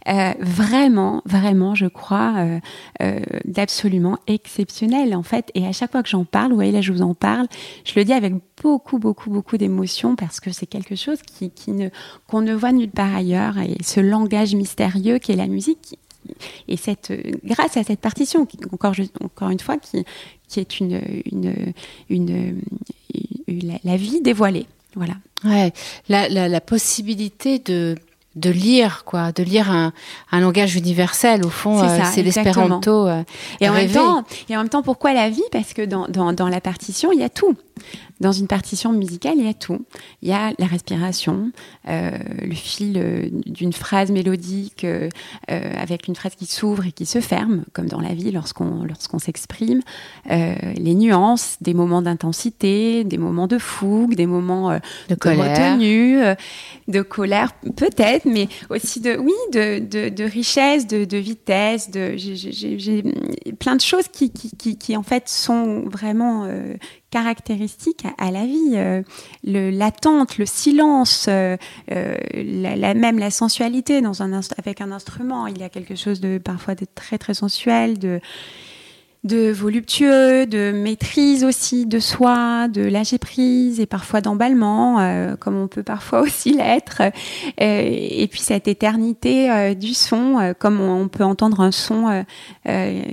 euh, 0.08 0.34
vraiment, 0.40 1.22
vraiment, 1.26 1.76
je 1.76 1.88
crois, 1.88 2.36
euh, 2.38 2.60
euh, 3.02 3.20
d'absolument 3.44 4.18
exceptionnel 4.28 5.14
en 5.16 5.24
fait. 5.24 5.52
Et 5.56 5.68
à 5.68 5.74
chaque 5.74 5.92
fois 5.92 6.02
que 6.02 6.10
j'en 6.10 6.24
parle, 6.24 6.50
vous 6.50 6.56
voyez 6.56 6.72
là, 6.72 6.82
je 6.82 6.94
vous 6.94 7.02
en 7.02 7.14
parle, 7.14 7.48
je 7.84 7.94
le 7.98 8.06
dis 8.06 8.14
avec 8.14 8.34
beaucoup, 8.64 8.98
beaucoup, 8.98 9.30
beaucoup 9.30 9.58
d'émotion 9.58 10.16
parce 10.16 10.40
que 10.40 10.52
c'est 10.52 10.66
quelque 10.66 10.96
chose 10.96 11.22
qui, 11.22 11.52
qui 11.52 11.72
ne 11.72 11.90
qu'on 12.28 12.42
ne 12.42 12.54
voit 12.54 12.72
nulle 12.72 12.92
part 12.92 13.14
ailleurs. 13.14 13.58
Et 13.58 13.76
ce 13.84 14.00
langage 14.00 14.56
mystérieux 14.56 15.18
qui 15.18 15.34
est 15.34 15.36
la 15.36 15.48
musique, 15.48 16.00
et 16.68 16.78
cette, 16.78 17.12
grâce 17.44 17.78
à 17.78 17.84
cette 17.84 18.00
partition, 18.00 18.48
encore, 18.72 18.94
encore 19.24 19.50
une 19.50 19.60
fois, 19.60 19.78
qui, 19.78 20.04
qui 20.48 20.60
est 20.60 20.80
une, 20.80 21.02
une, 21.32 21.74
une, 22.10 22.62
la, 23.84 23.98
vie 23.98 24.22
dévoilée. 24.22 24.68
Voilà. 24.96 25.16
Ouais, 25.44 25.74
la, 26.10 26.30
la, 26.30 26.48
la 26.48 26.62
possibilité 26.62 27.60
de 27.60 27.96
de 28.36 28.50
lire 28.50 29.04
quoi 29.06 29.32
de 29.32 29.44
lire 29.44 29.72
un, 29.72 29.94
un 30.32 30.40
langage 30.42 30.76
universel 30.76 31.46
au 31.46 31.50
fond 31.50 31.80
c'est 32.12 32.20
euh, 32.20 32.24
l'espéranto 32.24 33.08
euh, 33.08 33.24
et 33.62 33.70
en 33.70 33.74
même 33.74 33.90
temps 33.90 34.26
et 34.50 34.58
en 34.58 34.60
même 34.60 34.70
temps 34.70 34.84
pourquoi 34.84 35.14
la 35.14 35.30
vie? 35.30 35.44
Parce 35.52 35.74
que 35.74 35.84
dans, 35.84 36.08
dans, 36.10 36.34
dans 36.34 36.50
la 36.50 36.60
partition 36.60 37.12
il 37.14 37.20
y 37.20 37.24
a 37.24 37.30
tout 37.30 37.56
Dans 38.22 38.32
une 38.32 38.48
partition 38.48 38.94
musicale, 38.94 39.34
il 39.38 39.46
y 39.46 39.50
a 39.50 39.54
tout. 39.54 39.86
Il 40.22 40.30
y 40.30 40.32
a 40.32 40.52
la 40.58 40.66
respiration, 40.68 41.52
euh, 41.90 42.12
le 42.42 42.54
fil 42.56 42.98
euh, 42.98 43.28
d'une 43.46 43.74
phrase 43.74 44.10
mélodique 44.12 44.86
euh, 44.86 45.10
avec 45.48 46.08
une 46.08 46.16
phrase 46.16 46.36
qui 46.36 46.46
s'ouvre 46.46 46.86
et 46.86 46.92
qui 46.94 47.06
se 47.06 47.20
ferme, 47.20 47.66
comme 47.74 47.88
dans 47.88 48.00
la 48.00 48.14
vie 48.14 48.32
lorsqu'on 48.32 48.84
lorsqu'on 48.86 49.20
s'exprime. 49.20 49.82
Euh, 50.32 50.56
les 50.78 50.96
nuances, 50.96 51.58
des 51.60 51.74
moments 51.74 52.02
d'intensité, 52.02 53.04
des 53.04 53.18
moments 53.18 53.48
de 53.48 53.58
fougue, 53.58 54.16
des 54.16 54.26
moments 54.28 54.72
De 54.72 54.80
de 55.10 55.16
colère. 55.16 55.74
retenue, 55.74 56.22
euh, 56.24 56.36
de 56.88 57.02
colère 57.02 57.52
peut-être, 57.76 58.26
mais 58.26 58.48
aussi 58.70 59.02
de 59.02 59.18
oui, 59.18 59.34
de, 59.52 59.80
de, 59.80 60.10
de 60.10 60.24
richesse, 60.24 60.88
de, 60.88 61.04
de 61.04 61.18
vitesse, 61.18 61.92
de 61.92 62.14
j'ai- 62.16 63.04
plein 63.60 63.76
de 63.76 63.82
choses 63.82 64.08
qui, 64.08 64.30
qui, 64.32 64.52
qui, 64.52 64.78
qui, 64.78 64.96
en 64.96 65.04
fait 65.04 65.28
sont 65.28 65.84
vraiment 65.90 66.46
caractéristiques 67.16 68.06
à, 68.18 68.30
la 68.30 68.46
vie. 68.46 68.74
Euh, 68.74 69.02
le 69.46 69.70
l'attente, 69.70 70.38
le 70.38 70.46
silence, 70.46 71.28
euh, 71.30 71.56
euh, 71.94 72.18
la, 72.34 72.94
même 72.94 73.20
la 73.20 73.32
sensualité 73.32 74.02
dans 74.02 74.22
un 74.22 74.42
avec 74.58 74.82
un 74.82 74.92
instrument. 74.92 75.48
Il 75.48 75.58
y 75.58 75.64
a 75.64 75.70
quelque 75.70 75.96
chose 75.96 76.20
de 76.20 76.40
parfois 76.40 76.76
de 76.76 76.86
très 76.94 77.18
très 77.18 77.34
sensuel, 77.34 78.00
de 78.00 78.20
de 79.26 79.52
voluptueux, 79.52 80.46
de 80.46 80.72
maîtrise 80.72 81.44
aussi 81.44 81.88
de 81.88 82.00
soi, 82.00 82.68
de 82.68 82.84
lâcher 82.84 83.18
prise 83.18 83.80
et 83.80 83.88
parfois 83.88 84.22
d'emballement, 84.22 85.00
euh, 85.00 85.36
comme 85.36 85.58
on 85.58 85.68
peut 85.68 85.82
parfois 85.82 86.22
aussi 86.22 86.54
l'être. 86.54 87.02
Euh, 87.02 87.12
et 87.58 88.28
puis 88.32 88.40
cette 88.40 88.68
éternité 88.68 89.52
euh, 89.52 89.74
du 89.74 89.96
son, 89.96 90.54
comme 90.60 90.80
on, 90.80 91.08
peut 91.08 91.24
entendre 91.24 91.62
un 91.62 91.72
son 91.72 92.26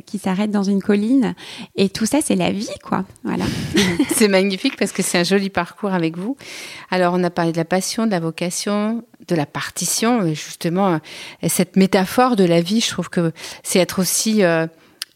qui 0.06 0.18
s'arrête 0.18 0.50
dans 0.50 0.62
une 0.62 0.82
colline. 0.82 1.34
Et 1.76 1.88
tout 1.88 2.04
ça, 2.04 2.18
c'est 2.22 2.36
la 2.36 2.50
vie, 2.50 2.68
quoi. 2.82 3.04
Voilà. 3.24 3.44
C'est 4.10 4.28
magnifique 4.28 4.76
parce 4.76 4.92
que 4.92 5.02
c'est 5.02 5.18
un 5.18 5.24
joli 5.24 5.50
parcours 5.50 5.92
avec 5.92 6.16
vous. 6.16 6.36
Alors, 6.90 7.14
on 7.14 7.24
a 7.24 7.30
parlé 7.30 7.52
de 7.52 7.56
la 7.56 7.64
passion, 7.64 8.06
de 8.06 8.10
la 8.10 8.20
vocation, 8.20 9.04
de 9.28 9.34
la 9.34 9.46
partition. 9.46 10.24
Et 10.24 10.34
justement, 10.34 11.00
cette 11.46 11.76
métaphore 11.76 12.36
de 12.36 12.44
la 12.44 12.60
vie, 12.60 12.80
je 12.80 12.90
trouve 12.90 13.08
que 13.08 13.32
c'est 13.62 13.78
être 13.78 14.00
aussi 14.00 14.42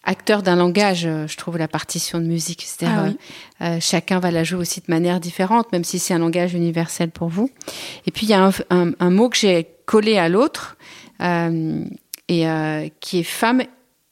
acteur 0.07 0.43
d'un 0.43 0.57
langage, 0.57 1.05
euh, 1.05 1.27
je 1.27 1.37
trouve, 1.37 1.59
la 1.59 1.69
partition 1.69 2.19
de 2.21 2.25
musique. 2.25 2.63
C'est-à-dire, 2.67 2.99
Ah 2.99 3.09
oui. 3.09 3.19
euh, 3.67 3.79
chacun 3.81 4.19
va 4.21 4.31
la 4.31 4.45
jouer 4.45 4.61
aussi 4.61 4.81
de 4.81 4.87
manière 4.89 5.21
différente, 5.21 5.71
même 5.73 5.85
si 5.85 5.99
c'est 5.99 6.15
un 6.15 6.19
langage 6.19 6.55
universel 6.55 7.11
pour 7.11 7.29
vous. 7.29 7.51
Et 8.07 8.11
puis, 8.11 8.27
il 8.27 8.31
y 8.31 8.33
a 8.35 8.43
un, 8.45 8.53
un- 8.71 8.93
un 8.99 9.11
mot 9.11 9.29
que 9.29 9.37
j'ai 9.37 9.67
collé 9.85 10.17
à 10.17 10.29
l'autre, 10.29 10.77
euh, 11.21 11.85
et 12.29 12.49
euh, 12.49 12.89
qui 13.01 13.19
est 13.21 13.23
femme 13.25 13.63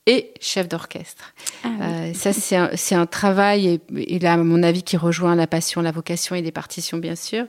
et 0.07 0.33
chef 0.39 0.69
d'orchestre. 0.69 1.33
Ah 1.65 1.69
oui. 2.05 2.15
Ça, 2.15 2.33
c'est 2.35 2.95
un, 2.95 3.07
travail, 3.07 3.67
et, 3.97 4.15
et 4.15 4.19
là, 4.19 4.35
à 4.35 4.37
mon 4.37 4.63
avis, 4.63 4.83
qui 4.83 4.99
rejoint 4.99 5.35
la 5.35 5.47
passion, 5.47 5.81
la 5.81 5.93
vocation 5.93 6.35
et 6.37 6.43
les 6.43 6.53
partitions, 6.53 6.99
bien 6.99 7.17
sûr, 7.17 7.47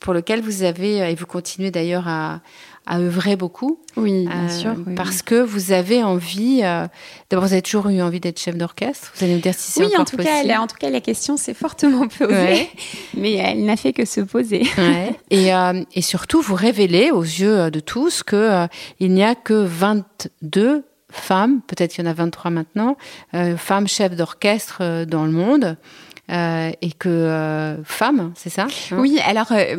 pour 0.00 0.14
lequel 0.14 0.40
vous 0.42 0.64
avez, 0.64 0.96
et 0.98 1.14
vous 1.14 1.26
continuez 1.26 1.70
d'ailleurs 1.70 2.08
à, 2.08 2.40
à 2.86 2.98
œuvrer 2.98 3.34
beaucoup, 3.36 3.78
Oui, 3.96 4.26
bien 4.26 4.44
euh, 4.46 4.48
sûr. 4.50 4.74
oui, 4.86 4.94
parce 4.94 5.22
que 5.22 5.36
vous 5.36 5.72
avez 5.72 6.02
envie, 6.02 6.60
euh, 6.62 6.86
d'abord, 7.30 7.46
vous 7.46 7.52
avez 7.54 7.62
toujours 7.62 7.88
eu 7.88 8.02
envie 8.02 8.20
d'être 8.20 8.38
chef 8.38 8.56
d'orchestre, 8.58 9.10
vous 9.16 9.24
allez 9.24 9.36
me 9.36 9.40
dire 9.40 9.54
si 9.54 9.70
c'est 9.72 9.80
oui, 9.80 9.86
encore 9.86 10.00
en 10.00 10.04
tout, 10.04 10.16
possible. 10.16 10.48
cas, 10.48 10.58
en 10.60 10.66
tout 10.66 10.76
cas, 10.78 10.90
la 10.90 11.00
question 11.00 11.36
s'est 11.38 11.54
fortement 11.54 12.06
posée, 12.08 12.32
Ouais. 12.34 12.68
mais 13.16 13.32
elle 13.34 13.64
n'a 13.64 13.76
fait 13.76 13.92
que 13.94 14.04
se 14.04 14.20
poser. 14.20 14.64
Ouais. 14.78 15.18
Et, 15.30 15.54
euh, 15.54 15.82
et 15.94 16.02
surtout, 16.02 16.40
vous 16.42 16.54
révélez 16.54 17.10
aux 17.10 17.22
yeux 17.22 17.70
de 17.70 17.80
tous 17.80 18.22
que 18.22 18.66
il 19.00 19.12
n'y 19.12 19.24
a 19.24 19.34
que 19.34 19.54
22 19.54 20.84
femmes, 21.10 21.60
peut-être 21.66 21.92
qu'il 21.92 22.04
y 22.04 22.08
en 22.08 22.10
a 22.10 22.14
23 22.14 22.50
maintenant, 22.50 22.96
femmes 23.56 23.88
chefs 23.88 24.16
d'orchestre 24.16 25.04
dans 25.06 25.24
le 25.24 25.30
monde. 25.32 25.76
Euh, 26.30 26.70
et 26.80 26.90
que 26.92 27.08
euh, 27.08 27.82
femmes, 27.84 28.32
c'est 28.34 28.48
ça 28.50 28.66
hein 28.90 28.96
Oui, 28.98 29.18
alors 29.26 29.52
euh, 29.52 29.76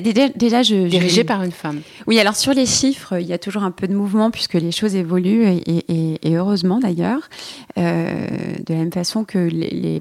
déjà, 0.00 0.28
déjà, 0.30 0.62
je, 0.62 0.84
je- 0.84 0.88
Dirigées 0.88 1.24
par 1.24 1.42
une 1.42 1.52
femme. 1.52 1.80
Oui, 2.06 2.18
alors 2.18 2.36
sur 2.36 2.54
les 2.54 2.66
chiffres, 2.66 3.20
il 3.20 3.26
y 3.26 3.32
a 3.32 3.38
toujours 3.38 3.62
un 3.62 3.70
peu 3.70 3.86
de 3.88 3.94
mouvement 3.94 4.30
puisque 4.30 4.54
les 4.54 4.72
choses 4.72 4.94
évoluent 4.94 5.44
et, 5.46 5.84
et- 5.88 6.18
et 6.28 6.36
heureusement 6.36 6.78
d'ailleurs. 6.80 7.28
De 7.76 8.72
la 8.72 8.78
même 8.78 8.92
façon 8.92 9.24
que 9.24 9.38
les, 9.38 9.70
les 9.70 10.00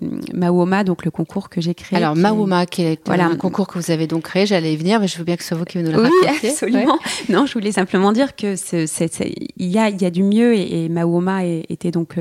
donc 0.86 1.06
le 1.06 1.12
concours 1.12 1.50
que 1.50 1.62
j'ai 1.62 1.74
créé. 1.74 1.98
Alors, 1.98 2.14
qui 2.14 2.20
est- 2.20 2.24
Mahoma, 2.24 2.66
qui 2.66 2.84
est 2.84 3.00
Voilà. 3.06 3.26
un 3.26 3.36
concours 3.36 3.68
que 3.68 3.78
vous 3.80 3.92
avez 3.92 4.08
donc 4.08 4.24
créé, 4.24 4.46
j'allais 4.46 4.74
y 4.74 4.78
venir, 4.78 5.00
mais 5.00 5.08
je 5.08 5.18
veux 5.18 5.24
bien 5.24 5.36
que 5.36 5.44
ce 5.44 5.50
soit 5.50 5.58
vous 5.58 5.66
qui 5.66 5.78
nous 5.80 5.92
le 5.92 6.02
Oui, 6.04 6.10
absolument. 6.44 7.00
Non, 7.30 7.46
je 7.46 7.54
voulais 7.54 7.72
simplement 7.72 8.12
dire 8.12 8.36
que 8.36 8.56
il 9.58 9.68
y 9.68 9.78
a, 9.78 9.90
il 9.90 10.02
y 10.02 10.06
a 10.06 10.10
du 10.12 10.24
mieux 10.24 10.54
et, 10.56 10.86
et 10.86 10.90
Mahoma 10.90 11.44
était 11.46 11.92
donc 11.92 12.16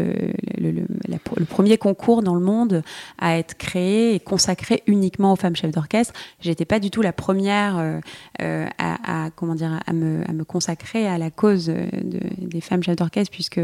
le, 0.60 0.70
le- 0.70 0.86
la- 1.08 1.18
le 1.36 1.44
premier 1.44 1.78
concours 1.78 2.22
dans 2.22 2.34
le 2.34 2.40
monde 2.40 2.82
à 3.18 3.36
être 3.38 3.56
créé 3.56 4.14
et 4.14 4.20
consacré 4.20 4.82
uniquement 4.86 5.32
aux 5.32 5.36
femmes 5.36 5.56
chefs 5.56 5.70
d'orchestre. 5.72 6.12
J'étais 6.40 6.64
pas 6.64 6.78
du 6.78 6.90
tout 6.90 7.02
la 7.02 7.12
première 7.12 7.78
euh, 7.78 7.98
euh, 8.42 8.66
à, 8.78 9.24
à- 9.26 9.30
comment 9.30 9.54
dire 9.54 9.80
à 9.86 9.92
me, 9.92 10.22
à 10.28 10.32
me 10.32 10.44
consacrer 10.44 11.06
à 11.08 11.18
la 11.18 11.30
cause 11.30 11.68
euh, 11.70 11.86
de- 12.02 12.20
des 12.46 12.60
femmes 12.60 12.82
chefs 12.82 12.96
d'orchestre 12.96 13.32
puisque 13.32 13.60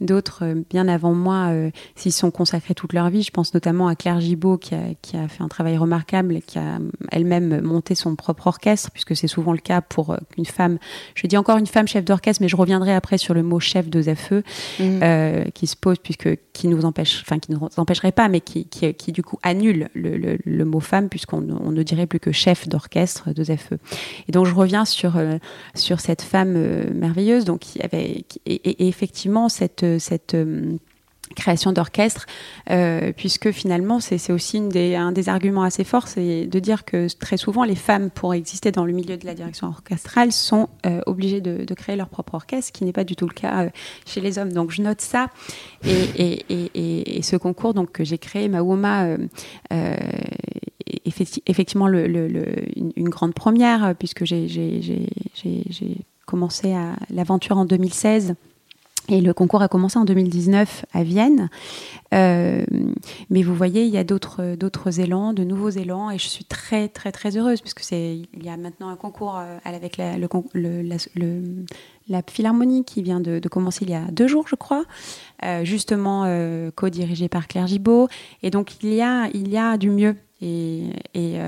d'autres 0.00 0.44
bien 0.70 0.88
avant 0.88 1.12
moi 1.14 1.50
s'y 1.94 2.10
sont 2.10 2.30
consacrés 2.30 2.74
toute 2.74 2.92
leur 2.92 3.10
vie. 3.10 3.22
Je 3.22 3.30
pense 3.30 3.54
notamment 3.54 3.88
à 3.88 3.94
Claire 3.96 4.20
Gibault 4.20 4.58
qui 4.58 4.74
a, 4.74 4.80
qui 5.02 5.16
a 5.16 5.28
fait 5.28 5.42
un 5.42 5.48
travail 5.48 5.76
remarquable, 5.76 6.40
qui 6.46 6.58
a 6.58 6.78
elle-même 7.12 7.60
monté 7.62 7.94
son 7.94 8.14
propre 8.16 8.46
orchestre, 8.46 8.90
puisque 8.92 9.16
c'est 9.16 9.26
souvent 9.28 9.52
le 9.52 9.58
cas 9.58 9.80
pour 9.80 10.16
une 10.38 10.46
femme. 10.46 10.78
Je 11.14 11.26
dis 11.26 11.36
encore 11.36 11.58
une 11.58 11.66
femme 11.66 11.88
chef 11.88 12.04
d'orchestre, 12.04 12.42
mais 12.42 12.48
je 12.48 12.56
reviendrai 12.56 12.92
après 12.94 13.18
sur 13.18 13.34
le 13.34 13.42
mot 13.42 13.60
chef 13.60 13.88
de 13.88 14.02
ZFE 14.02 14.42
Mhm. 14.78 15.00
euh, 15.02 15.44
qui 15.54 15.66
se 15.66 15.76
pose, 15.76 15.96
puisque 15.98 16.35
qui 16.52 16.68
nous 16.68 16.84
empêche, 16.84 17.22
enfin 17.22 17.38
qui 17.38 17.52
nous 17.52 17.68
empêcherait 17.76 18.12
pas, 18.12 18.28
mais 18.28 18.40
qui, 18.40 18.66
qui, 18.66 19.12
du 19.12 19.22
coup 19.22 19.38
annule 19.42 19.88
le, 19.94 20.38
le, 20.44 20.64
mot 20.64 20.80
femme, 20.80 21.08
puisqu'on 21.08 21.48
on 21.50 21.70
ne 21.70 21.82
dirait 21.82 22.06
plus 22.06 22.20
que 22.20 22.32
chef 22.32 22.68
d'orchestre 22.68 23.32
de 23.32 23.44
ZFE. 23.44 23.74
Et 24.28 24.32
donc 24.32 24.46
je 24.46 24.54
reviens 24.54 24.84
sur 24.84 25.16
euh, 25.16 25.38
sur 25.74 26.00
cette 26.00 26.22
femme 26.22 26.54
euh, 26.56 26.92
merveilleuse, 26.94 27.44
donc 27.44 27.60
qui 27.60 27.80
avait 27.82 28.24
et, 28.46 28.54
et- 28.54 28.88
effectivement 28.88 29.48
cette 29.48 29.98
cette 29.98 30.34
euh, 30.34 30.76
création 31.36 31.70
d'orchestre, 31.72 32.26
euh, 32.70 33.12
puisque 33.16 33.52
finalement 33.52 34.00
c'est 34.00 34.32
aussi 34.32 34.58
un 34.58 35.12
des 35.12 35.28
arguments 35.28 35.62
assez 35.62 35.84
forts, 35.84 36.08
c'est 36.08 36.46
de 36.46 36.58
dire 36.58 36.84
que 36.84 37.06
très 37.16 37.36
souvent 37.36 37.62
les 37.62 37.76
femmes, 37.76 38.10
pour 38.10 38.34
exister 38.34 38.72
dans 38.72 38.84
le 38.84 38.92
milieu 38.92 39.16
de 39.16 39.24
la 39.24 39.34
direction 39.34 39.68
orchestrale, 39.68 40.32
sont 40.32 40.68
euh, 40.86 41.00
obligées 41.06 41.40
de, 41.40 41.74
créer 41.76 41.94
leur 41.96 42.08
propre 42.08 42.34
orchestre, 42.34 42.68
ce 42.68 42.72
qui 42.72 42.84
n'est 42.84 42.92
pas 42.92 43.04
du 43.04 43.14
tout 43.14 43.28
le 43.28 43.34
cas 43.34 43.66
euh, 43.66 43.70
chez 44.06 44.20
les 44.20 44.38
hommes. 44.38 44.52
Donc 44.52 44.70
je 44.70 44.80
note 44.82 45.02
ça 45.02 45.28
et, 45.84 46.42
et, 46.48 47.18
et, 47.18 47.22
ce 47.22 47.36
concours 47.36 47.74
donc 47.74 47.92
que 47.92 48.02
j'ai 48.02 48.18
créé, 48.18 48.44
est 48.46 48.50
effecti- 51.06 51.42
effectivement 51.46 51.88
une, 51.88 52.92
une 52.96 53.08
grande 53.10 53.34
première 53.34 53.94
puisque 53.98 54.24
j'ai 54.24 54.80
commencé 56.24 56.74
l'aventure 57.10 57.58
en 57.58 57.66
2016. 57.66 58.34
Et 59.08 59.20
le 59.20 59.32
concours 59.32 59.62
a 59.62 59.68
commencé 59.68 59.98
en 59.98 60.04
2019 60.04 60.84
à 60.92 61.04
Vienne. 61.04 61.48
Euh, 62.12 62.64
mais 63.30 63.42
vous 63.42 63.54
voyez, 63.54 63.84
il 63.84 63.90
y 63.90 63.98
a 63.98 64.04
d'autres 64.04 64.56
d'autres 64.56 65.00
élans, 65.00 65.32
de 65.32 65.44
nouveaux 65.44 65.70
élans, 65.70 66.10
et 66.10 66.18
je 66.18 66.26
suis 66.26 66.44
très 66.44 66.88
très 66.88 67.12
très 67.12 67.36
heureuse 67.36 67.60
puisque 67.60 67.80
c'est 67.80 68.22
il 68.32 68.44
y 68.44 68.48
a 68.48 68.56
maintenant 68.56 68.88
un 68.88 68.96
concours 68.96 69.38
euh, 69.38 69.58
avec 69.64 69.96
la, 69.96 70.16
Philharmonie 72.28 72.84
qui 72.84 73.02
vient 73.02 73.20
de, 73.20 73.40
commencer 73.48 73.84
il 73.84 73.90
y 73.90 73.94
a 73.94 74.04
deux 74.10 74.26
jours, 74.26 74.48
je 74.48 74.56
crois, 74.56 74.84
euh, 75.44 75.64
justement 75.64 76.24
co-dirigé 76.74 77.28
par 77.28 77.46
Claire 77.46 77.66
Gibault. 77.66 78.08
Et 78.42 78.50
donc 78.50 78.82
il 78.82 78.92
y 78.92 79.02
a 79.02 79.28
il 79.32 79.48
y 79.48 79.58
a 79.58 79.76
du 79.76 79.90
mieux. 79.90 80.16
Et, 80.42 80.90
et, 81.14 81.38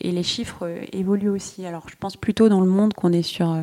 les 0.00 0.22
chiffres 0.22 0.66
évoluent 0.92 1.28
aussi. 1.28 1.66
Alors 1.66 1.86
je 1.90 1.96
pense 1.96 2.16
plutôt 2.16 2.48
dans 2.48 2.62
le 2.62 2.70
monde 2.70 2.94
qu'on 2.94 3.12
est 3.12 3.22
sur 3.22 3.54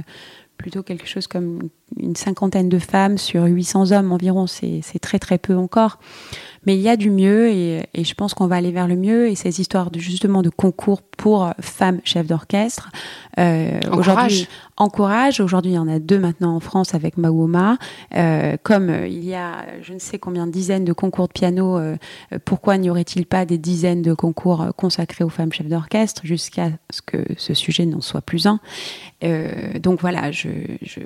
plutôt 0.57 0.83
quelque 0.83 1.07
chose 1.07 1.27
comme 1.27 1.69
une 1.99 2.15
cinquantaine 2.15 2.69
de 2.69 2.79
femmes 2.79 3.17
sur 3.17 3.43
800 3.43 3.91
hommes 3.91 4.11
environ. 4.11 4.47
C'est 4.47 4.81
très 5.01 5.19
très 5.19 5.37
peu 5.37 5.55
encore. 5.55 5.99
Mais 6.65 6.75
il 6.75 6.81
y 6.81 6.89
a 6.89 6.97
du 6.97 7.11
mieux 7.11 7.49
et, 7.49 7.85
et 7.93 8.03
je 8.03 8.15
pense 8.15 8.33
qu'on 8.33 8.47
va 8.47 8.55
aller 8.55 8.71
vers 8.71 8.87
le 8.87 8.95
mieux. 8.95 9.27
Et 9.27 9.35
ces 9.35 9.61
histoires 9.61 9.91
de, 9.91 9.99
justement 9.99 10.41
de 10.41 10.49
concours 10.49 11.01
pour 11.03 11.51
femmes 11.61 12.01
chefs 12.03 12.25
d'orchestre, 12.27 12.89
euh, 13.37 13.79
Encourage. 13.85 13.99
aujourd'hui 13.99 14.47
encourage. 14.77 15.39
Aujourd'hui, 15.39 15.71
il 15.71 15.75
y 15.75 15.79
en 15.79 15.87
a 15.87 15.99
deux 15.99 16.19
maintenant 16.19 16.55
en 16.55 16.59
France 16.59 16.93
avec 16.93 17.17
Mahoma. 17.17 17.77
Euh, 18.15 18.57
comme 18.63 18.89
euh, 18.89 19.07
il 19.07 19.23
y 19.23 19.35
a 19.35 19.65
je 19.81 19.93
ne 19.93 19.99
sais 19.99 20.19
combien 20.19 20.47
de 20.47 20.51
dizaines 20.51 20.85
de 20.85 20.93
concours 20.93 21.27
de 21.27 21.33
piano, 21.33 21.77
euh, 21.77 21.95
pourquoi 22.43 22.77
n'y 22.77 22.89
aurait-il 22.89 23.25
pas 23.25 23.45
des 23.45 23.57
dizaines 23.57 24.01
de 24.01 24.13
concours 24.13 24.67
consacrés 24.75 25.23
aux 25.23 25.29
femmes 25.29 25.53
chefs 25.53 25.67
d'orchestre 25.67 26.21
jusqu'à 26.25 26.69
ce 26.89 27.01
que 27.01 27.17
ce 27.37 27.53
sujet 27.53 27.85
n'en 27.85 28.01
soit 28.01 28.21
plus 28.21 28.47
un? 28.47 28.59
Euh, 29.23 29.79
Donc 29.79 30.01
voilà, 30.01 30.31
je, 30.31 30.49
je, 30.81 30.99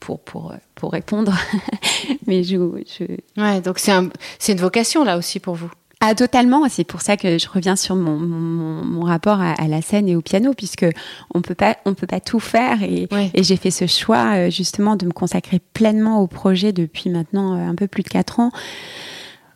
pour, 0.00 0.15
pour, 0.18 0.54
pour 0.74 0.92
répondre, 0.92 1.32
mais 2.26 2.42
je, 2.42 2.56
je, 2.98 3.04
Ouais, 3.40 3.60
donc 3.60 3.78
c'est 3.78 3.92
un, 3.92 4.08
c'est 4.38 4.52
une 4.52 4.58
vocation 4.58 5.04
là 5.04 5.16
aussi 5.16 5.40
pour 5.40 5.54
vous. 5.54 5.70
ah, 6.00 6.14
totalement. 6.14 6.68
C'est 6.68 6.84
pour 6.84 7.00
ça 7.00 7.16
que 7.16 7.38
je 7.38 7.48
reviens 7.48 7.76
sur 7.76 7.96
mon, 7.96 8.18
mon, 8.18 8.84
mon 8.84 9.02
rapport 9.02 9.40
à, 9.40 9.52
à 9.52 9.66
la 9.66 9.80
scène 9.80 10.08
et 10.08 10.16
au 10.16 10.20
piano, 10.20 10.52
puisque 10.54 10.86
on 11.34 11.40
peut 11.40 11.54
pas, 11.54 11.76
on 11.86 11.94
peut 11.94 12.06
pas 12.06 12.20
tout 12.20 12.40
faire. 12.40 12.82
Et, 12.82 13.08
j'ai 13.34 13.56
fait 13.56 13.70
ce 13.70 13.86
choix 13.86 14.36
euh, 14.36 14.50
justement 14.50 14.96
de 14.96 15.06
me 15.06 15.12
consacrer 15.12 15.60
pleinement 15.72 16.20
au 16.20 16.26
projet 16.26 16.72
depuis 16.72 17.08
maintenant 17.10 17.54
euh, 17.54 17.70
un 17.70 17.74
peu 17.74 17.86
plus 17.88 18.02
de 18.02 18.08
quatre 18.08 18.40
ans. 18.40 18.50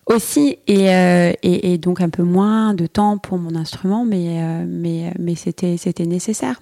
aussi 0.07 0.59
et, 0.67 0.87
et, 1.43 1.73
et, 1.73 1.79
donc 1.79 2.01
un 2.01 2.09
peu 2.09 2.23
moins 2.25 2.75
de 2.75 2.87
temps 2.87 3.19
pour 3.19 3.39
mon 3.39 3.55
instrument, 3.55 4.05
mais 4.05 4.65
mais 4.67 5.13
mais 5.19 5.35
c'était 5.37 5.77
c'était 5.77 6.07
nécessaire. 6.07 6.61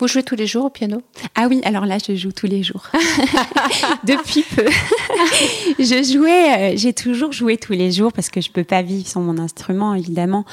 Vous 0.00 0.06
jouez 0.06 0.22
tous 0.22 0.36
les 0.36 0.46
jours 0.46 0.66
au 0.66 0.70
piano 0.70 1.02
Ah 1.34 1.48
oui, 1.50 1.60
alors 1.64 1.84
là, 1.84 1.98
je 1.98 2.14
joue 2.14 2.30
tous 2.30 2.46
les 2.46 2.62
jours. 2.62 2.84
Depuis 4.04 4.44
peu. 4.44 4.64
je 5.80 6.12
jouais, 6.12 6.74
euh, 6.74 6.76
j'ai 6.76 6.92
toujours 6.92 7.32
joué 7.32 7.56
tous 7.56 7.72
les 7.72 7.90
jours 7.90 8.12
parce 8.12 8.28
que 8.30 8.40
je 8.40 8.48
peux 8.52 8.62
pas 8.62 8.82
vivre 8.82 9.08
sans 9.08 9.20
mon 9.20 9.38
instrument, 9.38 9.96
évidemment. 9.96 10.44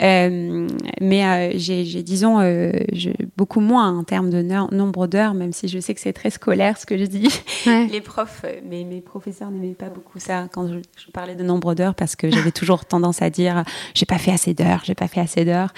Euh, 0.00 0.66
mais 1.02 1.26
euh, 1.26 1.52
j'ai, 1.56 1.84
disons, 2.02 2.40
je, 2.40 3.10
beaucoup 3.36 3.60
moins 3.60 3.94
en 3.94 4.04
termes 4.04 4.30
de 4.30 4.40
nombre 4.40 5.06
d'heures, 5.06 5.34
même 5.34 5.52
si 5.52 5.68
je 5.68 5.80
sais 5.80 5.94
que 5.94 6.00
c'est 6.00 6.14
très 6.14 6.30
scolaire 6.30 6.78
ce 6.78 6.86
que 6.86 6.96
je 6.96 7.04
dis. 7.04 7.28
Les 7.66 8.00
profs, 8.00 8.46
mes, 8.64 8.84
mes 8.84 9.02
professeurs 9.02 9.50
n'aimaient 9.50 9.74
pas 9.74 9.90
beaucoup 9.90 10.18
ça 10.18 10.48
quand 10.50 10.66
je, 10.66 10.76
je 10.96 11.10
parlais 11.12 11.34
de 11.34 11.44
nombre 11.44 11.74
d'heures 11.74 11.94
parce 11.94 12.16
que 12.16 12.30
j'avais 12.30 12.52
toujours 12.52 12.84
tendance 12.86 13.20
à 13.20 13.28
dire 13.28 13.64
j'ai 13.94 14.06
pas 14.06 14.18
fait 14.18 14.32
assez 14.32 14.54
d'heures, 14.54 14.80
j'ai 14.84 14.94
pas 14.94 15.08
fait 15.08 15.20
assez 15.20 15.44
d'heures. 15.44 15.74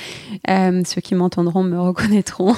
ceux 0.47 1.01
qui 1.01 1.17
m'entendront 1.17 1.65
me 1.65 1.81
reconnaîtront. 1.81 2.55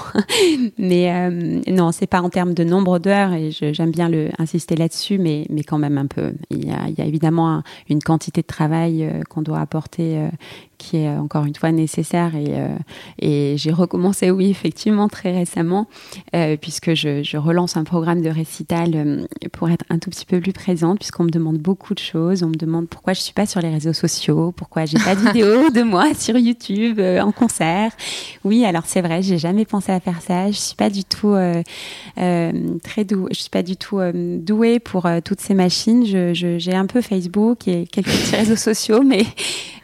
mais 0.79 1.13
euh, 1.13 1.61
non, 1.69 1.93
c'est 1.93 2.07
pas 2.07 2.23
en 2.23 2.31
termes 2.31 2.55
de 2.55 2.65
nombre 2.65 2.99
d'heures 2.99 3.33
et 3.33 3.51
j'aime 3.51 3.91
bien 3.91 4.09
le, 4.09 4.31
insister 4.39 4.77
là-dessus, 4.77 5.19
mais, 5.19 5.47
mais 5.51 5.63
quand 5.63 5.79
même 5.79 5.99
un 5.99 6.07
peu. 6.07 6.33
Il 6.51 6.67
y 6.67 6.71
a, 6.71 6.89
il 6.89 6.99
y 6.99 7.03
a 7.03 7.05
évidemment 7.05 7.63
une 7.89 8.03
quantité 8.03 8.43
de 8.43 8.47
travail 8.47 9.05
euh, 9.05 9.23
qu'on 9.29 9.43
doit 9.43 9.61
apporter 9.61 10.19
euh, 10.19 10.29
qui 10.79 10.97
est 10.99 11.09
encore 11.11 11.45
une 11.45 11.55
fois 11.55 11.73
nécessaire 11.73 12.35
et, 12.37 12.47
euh, 12.51 12.69
et 13.19 13.57
j'ai 13.59 13.73
recommencé 13.73 14.31
oui 14.31 14.49
effectivement 14.49 15.09
très 15.09 15.33
récemment 15.33 15.89
euh, 16.35 16.57
puisque 16.57 16.95
je, 16.95 17.23
je, 17.23 17.37
relance 17.37 17.77
un 17.77 17.85
programme 17.85 18.23
de 18.23 18.31
récital 18.31 18.93
euh, 18.95 19.27
pour 19.53 19.69
être 19.71 19.85
un 19.91 19.99
tout 19.99 20.09
petit 20.09 20.25
peu 20.25 20.41
plus 20.41 20.53
présente 20.53 21.01
puisqu'on 21.01 21.25
me 21.25 21.31
demande 21.31 21.59
beaucoup 21.59 21.95
de 21.95 21.99
choses. 21.99 22.43
On 22.43 22.49
me 22.49 22.55
demande 22.55 22.89
pourquoi 22.89 23.13
je 23.13 23.21
suis 23.21 23.33
pas 23.33 23.47
sur 23.47 23.61
les 23.61 23.71
réseaux 23.71 23.93
sociaux 23.93 24.53
pourquoi 24.53 24.87
j'ai 24.87 24.99
pas 24.99 25.17
de 25.17 25.21
vidéo 25.27 25.71
de 25.71 25.83
moi 25.83 26.15
sur 26.15 26.39
YouTube 26.39 27.01
en 27.01 27.33
concert. 27.33 27.91
Oui 28.45 28.65
alors 28.65 28.85
c'est 28.87 29.03
vrai 29.03 29.21
j'ai 29.23 29.39
jamais 29.39 29.65
pensé 29.65 29.91
à 29.91 30.01
faire 30.01 30.23
ça 30.23 30.48
je 30.53 30.59
suis 30.59 30.77
pas 30.77 30.91
du 30.91 31.05
tout 31.05 31.35
très 32.17 33.05
douée 33.05 33.29
je 33.31 33.41
suis 33.41 33.51
pas 33.51 33.63
du 33.63 33.77
tout 33.77 34.01
douée 34.15 34.79
pour 34.79 35.09
toutes 35.25 35.41
ces 35.41 35.55
machines 35.55 36.05
je, 36.07 36.59
j'ai 36.59 36.75
un 36.75 36.87
peu 36.87 37.01
Facebook 37.01 37.69
et 37.69 37.87
quelques 37.87 38.09
petits 38.09 38.37
réseaux 38.37 38.57
sociaux 38.57 39.03
mais 39.03 39.25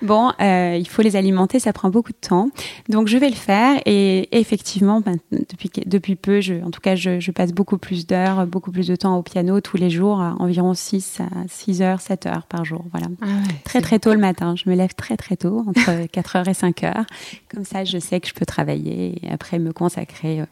bon 0.03 0.33
il 0.41 0.89
faut 0.89 1.03
les 1.03 1.17
alimenter, 1.17 1.59
ça 1.59 1.73
prend 1.73 1.91
beaucoup 1.91 2.13
de 2.13 2.29
temps. 2.29 2.51
Donc 2.89 3.09
je 3.09 3.17
vais 3.17 3.29
le 3.29 3.35
faire 3.35 3.81
et 3.87 4.29
effectivement, 4.39 5.01
ben, 5.01 5.17
depuis, 5.33 5.71
depuis 5.87 6.17
peu, 6.17 6.41
je, 6.41 6.55
en 6.63 6.71
tout 6.71 6.81
cas, 6.81 6.95
je, 6.95 7.21
je 7.21 7.31
passe 7.31 7.53
beaucoup 7.53 7.79
plus 7.79 8.07
d'heures, 8.07 8.47
beaucoup 8.47 8.71
plus 8.71 8.87
de 8.87 8.97
temps 8.97 9.17
au 9.17 9.23
piano 9.23 9.61
tous 9.61 9.77
les 9.77 9.91
jours, 9.91 10.19
environ 10.39 10.75
6 10.75 11.21
à 11.21 11.49
6 11.49 11.83
heures, 11.83 12.01
7 12.01 12.27
heures 12.27 12.47
par 12.47 12.65
jour. 12.65 12.85
Voilà. 12.91 13.07
Ah 13.23 13.27
très 13.65 13.81
très 13.81 13.99
tôt 13.99 14.13
le 14.13 14.21
matin. 14.21 14.55
Je 14.57 14.69
me 14.69 14.75
lève 14.75 14.95
très 14.95 15.17
très 15.17 15.37
tôt, 15.37 15.65
entre 15.67 16.07
4 16.13 16.37
heures 16.37 16.49
et 16.49 16.55
5 16.55 16.85
heures. 16.85 17.05
Comme 17.53 17.65
ça, 17.65 17.85
je 17.85 17.99
sais 17.99 18.21
que 18.21 18.29
je 18.29 18.35
peux 18.35 18.47
travailler 18.47 19.19
et 19.23 19.31
après 19.31 19.59
me 19.59 19.73
consacrer. 19.73 20.43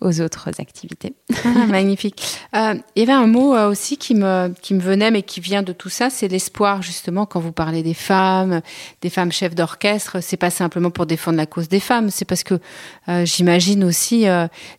Aux 0.00 0.20
autres 0.20 0.60
activités. 0.60 1.14
Ah, 1.44 1.66
magnifique. 1.66 2.38
Euh, 2.54 2.74
il 2.94 3.00
y 3.00 3.02
avait 3.02 3.12
un 3.12 3.26
mot 3.26 3.54
euh, 3.54 3.70
aussi 3.70 3.96
qui 3.96 4.14
me, 4.14 4.52
qui 4.60 4.74
me 4.74 4.80
venait, 4.80 5.10
mais 5.10 5.22
qui 5.22 5.40
vient 5.40 5.62
de 5.62 5.72
tout 5.72 5.88
ça, 5.88 6.10
c'est 6.10 6.28
l'espoir, 6.28 6.82
justement, 6.82 7.26
quand 7.26 7.40
vous 7.40 7.52
parlez 7.52 7.82
des 7.82 7.94
femmes, 7.94 8.60
des 9.00 9.08
femmes 9.08 9.32
chefs 9.32 9.54
d'orchestre, 9.54 10.18
c'est 10.20 10.36
pas 10.36 10.50
simplement 10.50 10.90
pour 10.90 11.06
défendre 11.06 11.36
la 11.38 11.46
cause 11.46 11.68
des 11.68 11.80
femmes, 11.80 12.10
c'est 12.10 12.24
parce 12.24 12.42
que 12.42 12.54
euh, 13.08 13.24
j'imagine 13.24 13.84
aussi 13.84 14.26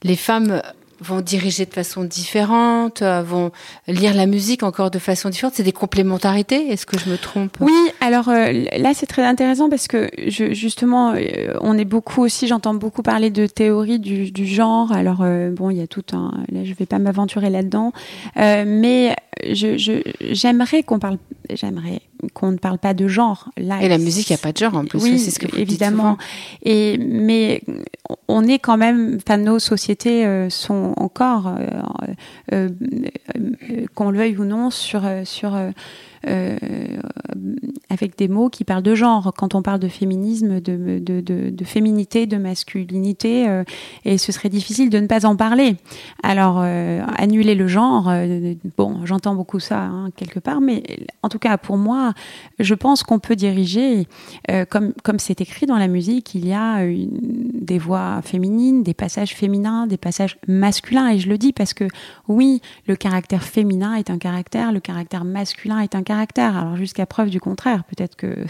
les 0.03 0.15
femmes 0.15 0.61
vont 1.01 1.21
diriger 1.21 1.65
de 1.65 1.73
façon 1.73 2.03
différente, 2.03 3.01
euh, 3.01 3.21
vont 3.21 3.51
lire 3.87 4.13
la 4.13 4.25
musique 4.25 4.63
encore 4.63 4.91
de 4.91 4.99
façon 4.99 5.29
différente. 5.29 5.53
C'est 5.55 5.63
des 5.63 5.71
complémentarités. 5.71 6.69
Est-ce 6.69 6.85
que 6.85 6.97
je 6.97 7.09
me 7.09 7.17
trompe? 7.17 7.57
Oui. 7.59 7.73
Alors 8.01 8.29
euh, 8.29 8.51
là, 8.77 8.93
c'est 8.93 9.05
très 9.05 9.23
intéressant 9.23 9.69
parce 9.69 9.87
que 9.87 10.09
justement, 10.27 11.13
euh, 11.13 11.53
on 11.61 11.77
est 11.77 11.85
beaucoup 11.85 12.23
aussi. 12.23 12.47
J'entends 12.47 12.73
beaucoup 12.73 13.01
parler 13.01 13.29
de 13.29 13.47
théorie 13.47 13.99
du, 13.99 14.45
genre. 14.45 14.91
Alors 14.91 15.23
bon, 15.51 15.69
il 15.69 15.77
y 15.77 15.81
a 15.81 15.87
tout 15.87 16.03
un. 16.13 16.31
Là, 16.51 16.63
je 16.63 16.73
vais 16.73 16.85
pas 16.85 16.99
m'aventurer 16.99 17.49
là-dedans, 17.49 17.91
mais 18.35 19.15
j'aimerais 19.43 20.83
qu'on 20.83 20.99
parle. 20.99 21.17
J'aimerais 21.49 22.01
qu'on 22.33 22.51
ne 22.51 22.57
parle 22.57 22.77
pas 22.77 22.93
de 22.93 23.07
genre. 23.07 23.49
Là, 23.57 23.81
et 23.81 23.89
la 23.89 23.97
musique, 23.97 24.29
il 24.29 24.33
n'y 24.33 24.39
a 24.39 24.41
pas 24.41 24.51
de 24.51 24.57
genre 24.57 24.75
en 24.75 24.85
plus. 24.85 25.01
Oui, 25.01 25.19
c'est 25.19 25.31
ce 25.31 25.39
que 25.39 25.57
évidemment. 25.57 26.17
Et 26.63 26.97
mais 26.97 27.61
on 28.27 28.43
est 28.47 28.59
quand 28.59 28.77
même, 28.77 29.17
enfin, 29.17 29.37
nos 29.37 29.59
sociétés 29.59 30.25
euh, 30.25 30.49
sont 30.49 30.93
encore, 30.97 31.55
euh, 31.57 31.81
euh, 32.53 32.69
qu'on 33.93 34.11
le 34.11 34.17
veuille 34.17 34.37
ou 34.37 34.45
non, 34.45 34.69
sur 34.69 35.03
sur 35.23 35.57
euh, 36.27 36.57
avec 37.89 38.17
des 38.17 38.27
mots 38.27 38.49
qui 38.49 38.63
parlent 38.63 38.83
de 38.83 38.95
genre. 38.95 39.31
Quand 39.37 39.53
on 39.53 39.61
parle 39.61 39.79
de 39.79 39.87
féminisme, 39.87 40.59
de, 40.59 40.99
de, 40.99 41.63
féminité, 41.63 42.25
de 42.25 42.37
masculinité, 42.37 43.47
euh, 43.47 43.63
et 44.05 44.17
ce 44.17 44.31
serait 44.31 44.49
difficile 44.49 44.89
de 44.89 44.99
ne 44.99 45.07
pas 45.07 45.25
en 45.25 45.35
parler. 45.35 45.75
Alors, 46.23 46.61
euh, 46.61 47.01
annuler 47.17 47.53
le 47.55 47.67
genre, 47.67 48.11
bon, 48.77 49.05
j'entends 49.05 49.35
beaucoup 49.35 49.59
ça 49.59 49.83
hein, 49.83 50.09
quelque 50.15 50.39
part, 50.39 50.61
mais 50.61 50.83
en 51.21 51.29
tout 51.29 51.39
cas, 51.39 51.57
pour 51.57 51.77
moi, 51.77 52.13
je 52.59 52.73
pense 52.73 53.03
qu'on 53.03 53.19
peut 53.19 53.35
diriger, 53.35 54.07
comme 54.69 54.93
comme 55.03 55.19
c'est 55.19 55.41
écrit 55.41 55.65
dans 55.65 55.77
la 55.77 55.87
musique, 55.87 56.35
il 56.35 56.47
y 56.47 56.53
a 56.53 56.79
des 56.85 57.77
voix 57.77 58.21
féminines, 58.23 58.83
des 58.83 58.93
passages 58.93 59.35
féminins, 59.35 59.87
des 59.87 59.97
passages 59.97 60.37
masculins, 60.47 61.09
et 61.09 61.19
je 61.19 61.29
le 61.29 61.37
dis 61.37 61.53
parce 61.53 61.73
que 61.73 61.85
oui, 62.27 62.61
le 62.87 62.95
caractère 62.95 63.43
féminin 63.43 63.93
est 63.95 64.09
un 64.09 64.17
caractère, 64.17 64.71
le 64.71 64.79
caractère 64.79 65.23
masculin 65.23 65.79
est 65.79 65.95
un 65.95 66.03
caractère 66.03 66.14
alors 66.37 66.75
jusqu'à 66.75 67.05
preuve 67.05 67.29
du 67.29 67.39
contraire, 67.39 67.83
peut-être 67.83 68.15
que 68.15 68.45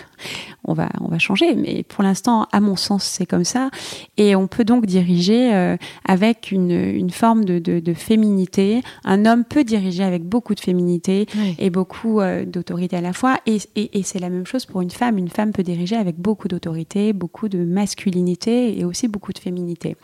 on 0.63 0.73
va 0.73 0.89
on 1.01 1.07
va 1.07 1.19
changer, 1.19 1.55
mais 1.55 1.83
pour 1.83 2.03
l'instant, 2.03 2.47
à 2.51 2.59
mon 2.59 2.75
sens, 2.75 3.03
c'est 3.03 3.25
comme 3.25 3.43
ça. 3.43 3.69
Et 4.17 4.35
on 4.35 4.47
peut 4.47 4.63
donc 4.63 4.85
diriger 4.85 5.53
euh, 5.53 5.77
avec 6.05 6.51
une, 6.51 6.71
une 6.71 7.09
forme 7.09 7.45
de, 7.45 7.59
de, 7.59 7.79
de, 7.79 7.93
féminité. 7.93 8.81
Un 9.03 9.25
homme 9.25 9.43
peut 9.43 9.63
diriger 9.63 10.03
avec 10.03 10.23
beaucoup 10.23 10.55
de 10.55 10.59
féminité 10.59 11.27
et 11.59 11.69
beaucoup 11.69 12.19
euh, 12.19 12.45
d'autorité 12.45 12.97
à 12.97 13.01
la 13.01 13.13
fois. 13.13 13.37
Et, 13.45 13.57
et, 13.75 13.99
et 13.99 14.03
c'est 14.03 14.19
la 14.19 14.29
même 14.29 14.45
chose 14.45 14.65
pour 14.65 14.81
une 14.81 14.91
femme. 14.91 15.17
Une 15.17 15.29
femme 15.29 15.51
peut 15.51 15.63
diriger 15.63 15.95
avec 15.95 16.17
beaucoup 16.17 16.47
d'autorité, 16.47 17.13
beaucoup 17.13 17.49
de 17.49 17.63
masculinité 17.63 18.79
et 18.79 18.85
aussi 18.85 19.07
beaucoup 19.07 19.33
de 19.33 19.39
féminité. 19.39 19.95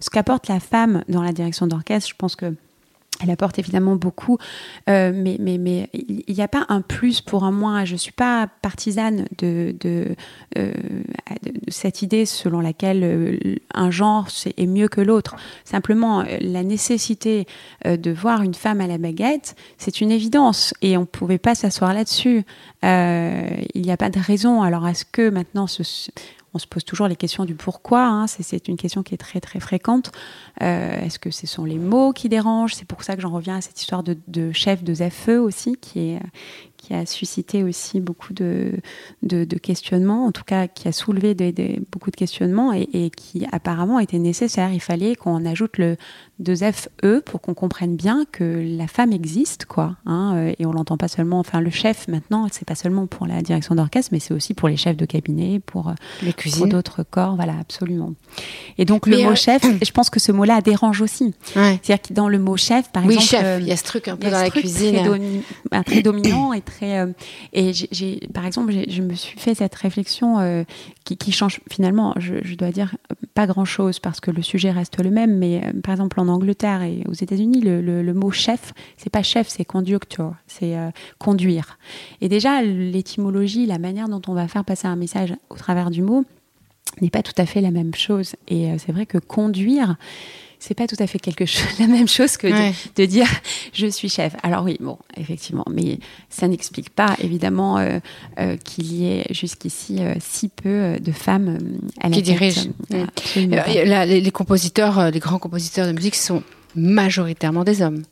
Ce 0.00 0.10
qu'apporte 0.10 0.48
la 0.48 0.60
femme 0.60 1.04
dans 1.08 1.22
la 1.22 1.32
direction 1.32 1.66
d'orchestre, 1.66 2.08
je 2.08 2.14
pense 2.16 2.36
que 2.36 2.54
elle 3.22 3.30
apporte 3.30 3.58
évidemment 3.58 3.96
beaucoup, 3.96 4.38
euh, 4.88 5.12
mais, 5.14 5.36
il 5.92 6.34
n'y 6.34 6.42
a 6.42 6.48
pas 6.48 6.64
un 6.68 6.80
plus 6.80 7.20
pour 7.20 7.44
un 7.44 7.50
moins. 7.50 7.84
Je 7.84 7.92
ne 7.92 7.98
suis 7.98 8.12
pas 8.12 8.48
partisane 8.62 9.26
euh, 9.42 9.72
de, 9.80 10.16
cette 11.68 12.02
idée 12.02 12.26
selon 12.26 12.60
laquelle 12.60 13.02
euh, 13.02 13.38
un 13.74 13.90
genre 13.90 14.28
est 14.56 14.66
mieux 14.66 14.88
que 14.88 15.00
l'autre. 15.00 15.36
Simplement, 15.64 16.24
la 16.40 16.62
nécessité 16.62 17.46
de 17.84 18.10
voir 18.10 18.42
une 18.42 18.54
femme 18.54 18.80
à 18.80 18.86
la 18.86 18.98
baguette, 18.98 19.54
c'est 19.78 20.00
une 20.00 20.10
évidence 20.10 20.74
et 20.82 20.96
on 20.96 21.00
ne 21.00 21.06
pouvait 21.06 21.38
pas 21.38 21.54
s'asseoir 21.54 21.94
là-dessus. 21.94 22.44
il 22.82 23.82
n'y 23.82 23.92
a 23.92 23.96
pas 23.96 24.10
de 24.10 24.20
raison. 24.20 24.62
Alors, 24.62 24.86
est-ce 24.88 25.04
que 25.04 25.30
maintenant 25.30 25.66
ce, 25.66 25.82
on 26.54 26.58
se 26.58 26.66
pose 26.66 26.84
toujours 26.84 27.08
les 27.08 27.16
questions 27.16 27.44
du 27.44 27.54
pourquoi. 27.54 28.04
Hein. 28.06 28.26
C'est 28.26 28.68
une 28.68 28.76
question 28.76 29.02
qui 29.02 29.14
est 29.14 29.18
très 29.18 29.40
très 29.40 29.60
fréquente. 29.60 30.10
Euh, 30.62 31.00
Est-ce 31.00 31.18
que 31.18 31.30
ce 31.30 31.46
sont 31.46 31.64
les 31.64 31.78
mots 31.78 32.12
qui 32.12 32.28
dérangent? 32.28 32.74
C'est 32.74 32.86
pour 32.86 33.04
ça 33.04 33.16
que 33.16 33.22
j'en 33.22 33.30
reviens 33.30 33.56
à 33.56 33.60
cette 33.60 33.80
histoire 33.80 34.02
de, 34.02 34.52
chef 34.52 34.82
de 34.82 34.94
ZFE 34.94 35.38
aussi, 35.40 35.76
qui 35.76 36.16
a 36.90 37.06
suscité 37.06 37.62
aussi 37.62 38.00
beaucoup 38.00 38.32
de, 38.32 38.80
questionnements, 39.62 40.26
en 40.26 40.32
tout 40.32 40.44
cas 40.44 40.66
qui 40.66 40.88
a 40.88 40.92
soulevé 40.92 41.34
beaucoup 41.90 42.10
de 42.10 42.16
questionnements 42.16 42.72
et, 42.72 42.88
et, 42.92 43.10
qui 43.10 43.46
apparemment 43.52 43.98
était 43.98 44.18
nécessaire. 44.18 44.72
Il 44.72 44.80
fallait 44.80 45.14
qu'on 45.14 45.44
ajoute 45.44 45.78
le 45.78 45.96
2FE 46.42 47.20
pour 47.22 47.40
qu'on 47.40 47.54
comprenne 47.54 47.96
bien 47.96 48.24
que 48.30 48.62
la 48.76 48.86
femme 48.86 49.12
existe, 49.12 49.64
quoi. 49.66 49.96
Hein, 50.06 50.34
euh, 50.36 50.54
et 50.58 50.66
on 50.66 50.72
l'entend 50.72 50.96
pas 50.96 51.08
seulement, 51.08 51.38
enfin 51.38 51.60
le 51.60 51.70
chef 51.70 52.08
maintenant, 52.08 52.46
c'est 52.50 52.66
pas 52.66 52.74
seulement 52.74 53.06
pour 53.06 53.26
la 53.26 53.42
direction 53.42 53.74
d'orchestre, 53.74 54.10
mais 54.12 54.20
c'est 54.20 54.34
aussi 54.34 54.54
pour 54.54 54.68
les 54.68 54.76
chefs 54.76 54.96
de 54.96 55.06
cabinet, 55.06 55.60
pour, 55.60 55.88
euh, 55.88 55.94
les 56.22 56.32
pour 56.32 56.66
d'autres 56.66 57.02
corps, 57.02 57.36
voilà, 57.36 57.54
absolument. 57.60 58.14
Et 58.78 58.84
donc 58.84 59.06
le 59.06 59.18
mot 59.18 59.30
euh... 59.30 59.34
chef, 59.34 59.62
je 59.82 59.90
pense 59.92 60.10
que 60.10 60.20
ce 60.20 60.32
mot-là 60.32 60.60
dérange 60.60 61.00
aussi. 61.00 61.34
Ouais. 61.56 61.78
C'est-à-dire 61.82 62.02
que 62.02 62.12
dans 62.14 62.28
le 62.28 62.38
mot 62.38 62.56
chef, 62.56 62.90
par 62.90 63.04
oui, 63.04 63.14
exemple, 63.14 63.28
chef, 63.28 63.60
il 63.60 63.66
y 63.66 63.72
a 63.72 63.76
ce 63.76 63.84
truc 63.84 64.08
un 64.08 64.16
peu 64.16 64.30
dans 64.30 64.40
la 64.40 64.50
cuisine, 64.50 65.42
très, 65.70 65.84
très 65.84 66.02
dominant 66.02 66.52
et 66.52 66.60
très 66.60 67.00
euh, 67.00 67.06
et 67.52 67.72
j'ai, 67.72 68.20
par 68.32 68.46
exemple, 68.46 68.72
je 68.88 69.02
me 69.02 69.14
suis 69.14 69.38
fait 69.38 69.54
cette 69.54 69.74
réflexion 69.74 70.38
euh, 70.38 70.64
qui, 71.04 71.16
qui, 71.16 71.32
change 71.32 71.60
finalement, 71.70 72.14
je, 72.18 72.34
je, 72.42 72.54
dois 72.54 72.70
dire, 72.70 72.96
pas 73.34 73.46
grand-chose 73.46 73.98
parce 73.98 74.20
que 74.20 74.30
le 74.30 74.42
sujet 74.42 74.70
reste 74.70 75.00
le 75.02 75.10
même, 75.10 75.38
mais 75.38 75.62
euh, 75.64 75.80
par 75.82 75.92
exemple 75.92 76.20
en 76.20 76.28
Angleterre 76.30 76.82
et 76.82 77.02
aux 77.08 77.12
États-Unis, 77.12 77.60
le, 77.60 78.14
mot 78.14 78.30
chef, 78.30 78.72
c'est 78.96 79.10
pas 79.10 79.22
chef, 79.22 79.48
c'est 79.48 79.64
conductor, 79.64 80.34
c'est 80.46 80.76
euh, 80.76 80.90
conduire. 81.18 81.78
Et 82.20 82.28
déjà, 82.28 82.62
l'étymologie, 82.62 83.66
la 83.66 83.78
manière 83.78 84.08
dont 84.08 84.22
on 84.28 84.34
va 84.34 84.48
faire 84.48 84.64
passer 84.64 84.86
un 84.86 84.96
message 84.96 85.34
au 85.48 85.56
travers 85.56 85.90
du 85.90 86.02
mot 86.02 86.24
n'est 87.00 87.10
pas 87.10 87.22
tout 87.22 87.34
à 87.36 87.46
fait 87.46 87.60
la 87.60 87.70
même 87.70 87.94
chose. 87.94 88.34
Et 88.48 88.76
c'est 88.78 88.92
vrai 88.92 89.06
que 89.06 89.18
conduire, 89.18 89.96
c'est 90.60 90.74
pas 90.74 90.86
tout 90.86 90.96
à 90.98 91.06
fait 91.06 91.18
quelque 91.18 91.46
chose, 91.46 91.66
la 91.80 91.86
même 91.86 92.06
chose 92.06 92.36
que 92.36 92.46
de, 92.46 93.04
dire 93.06 93.26
je 93.72 93.86
suis 93.86 94.08
chef. 94.08 94.34
Alors 94.42 94.64
oui, 94.64 94.76
bon, 94.80 94.98
effectivement, 95.16 95.64
mais 95.70 95.98
ça 96.28 96.46
n'explique 96.46 96.90
pas 96.90 97.16
évidemment 97.20 97.78
euh, 97.78 97.98
euh, 98.38 98.56
qu'il 98.56 98.92
y 98.92 99.10
ait 99.10 99.26
jusqu'ici 99.30 99.98
si 100.20 100.48
peu 100.48 100.98
de 101.00 101.12
femmes 101.12 101.58
à 102.00 102.08
la 102.08 102.14
qui 102.14 102.22
dirigent. 102.22 102.70
les 102.94 104.30
compositeurs, 104.30 105.10
les 105.10 105.18
grands 105.18 105.38
compositeurs 105.38 105.86
de 105.86 105.92
musique 105.92 106.14
sont 106.14 106.42
majoritairement 106.76 107.64
des 107.64 107.82
hommes. 107.82 108.02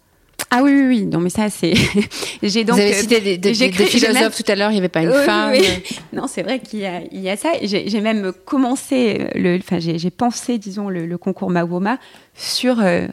Ah 0.50 0.62
oui, 0.62 0.72
oui, 0.72 0.86
oui. 0.86 1.06
Non, 1.06 1.18
mais 1.20 1.30
ça, 1.30 1.50
c'est. 1.50 1.74
j'ai 2.42 2.64
donc. 2.64 2.76
Vous 2.76 2.82
avez 2.82 2.94
cité 2.94 3.20
des, 3.20 3.38
des, 3.38 3.54
philosophes 3.54 4.42
tout 4.42 4.50
à 4.50 4.54
l'heure. 4.54 4.70
Il 4.70 4.74
n'y 4.74 4.78
avait 4.78 4.88
pas 4.88 5.02
une 5.02 5.12
femme. 5.12 5.52
Oui. 5.52 5.62
Non, 6.12 6.26
c'est 6.26 6.42
vrai 6.42 6.58
qu'il 6.58 6.80
y 6.80 6.86
a, 6.86 7.02
il 7.12 7.20
y 7.20 7.28
a 7.28 7.36
ça. 7.36 7.50
J'ai 7.62 8.00
même 8.00 8.32
commencé 8.44 9.28
le. 9.34 9.58
Enfin, 9.58 9.78
j'ai 9.78 10.10
pensé, 10.10 10.58
disons, 10.58 10.88
le, 10.88 11.18
concours 11.18 11.50
Mawoma 11.50 11.98
sur. 12.34 12.80
Euh, 12.80 13.06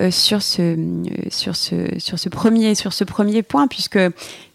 euh, 0.00 0.12
sur 0.12 0.42
ce 0.42 0.62
euh, 0.62 1.04
sur 1.28 1.56
ce 1.56 1.98
sur 1.98 2.20
ce 2.20 2.28
premier 2.28 2.76
sur 2.76 2.92
ce 2.92 3.02
premier 3.02 3.42
point 3.42 3.66
puisque 3.66 3.98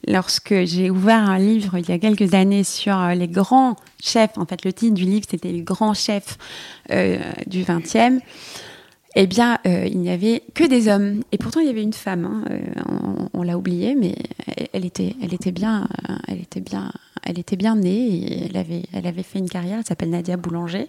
lorsque 0.08 0.54
j'ai 0.64 0.90
ouvert 0.90 1.18
un 1.18 1.40
livre 1.40 1.78
il 1.78 1.90
y 1.90 1.92
a 1.92 1.98
quelques 1.98 2.34
années 2.34 2.64
sur 2.64 2.98
les 3.10 3.28
grands 3.28 3.76
chefs 4.02 4.38
en 4.38 4.46
fait 4.46 4.64
le 4.64 4.72
titre 4.72 4.94
du 4.94 5.04
livre 5.04 5.26
c'était 5.30 5.52
les 5.52 5.62
grands 5.62 5.96
chefs 5.96 6.38
du 7.48 7.64
20e 7.64 8.20
eh 9.16 9.28
bien, 9.28 9.60
euh, 9.68 9.86
il 9.86 10.00
n'y 10.00 10.10
avait 10.10 10.44
que 10.54 10.64
des 10.64 10.88
hommes. 10.88 11.22
Et 11.32 11.38
pourtant, 11.38 11.60
il 11.60 11.68
y 11.68 11.70
avait 11.70 11.84
une 11.84 11.94
femme. 11.94 12.26
Hein. 12.26 12.46
Euh, 12.50 13.26
on, 13.34 13.44
l'a 13.44 13.58
oublié, 13.58 13.94
mais 13.94 14.16
elle 14.72 14.86
était, 14.86 15.16
elle 15.22 15.34
était 15.34 15.52
bien, 15.52 15.88
euh, 16.10 16.16
elle 16.28 16.40
était 16.40 16.62
bien, 16.62 16.92
elle 17.22 17.38
était 17.38 17.56
bien 17.56 17.76
née. 17.76 18.08
Et 18.08 18.46
elle 18.46 18.58
avait, 18.58 18.84
elle 18.92 19.06
avait 19.06 19.22
fait 19.22 19.38
une 19.38 19.50
carrière. 19.50 19.78
Elle 19.80 19.86
s'appelle 19.86 20.10
Nadia 20.10 20.36
Boulanger. 20.36 20.88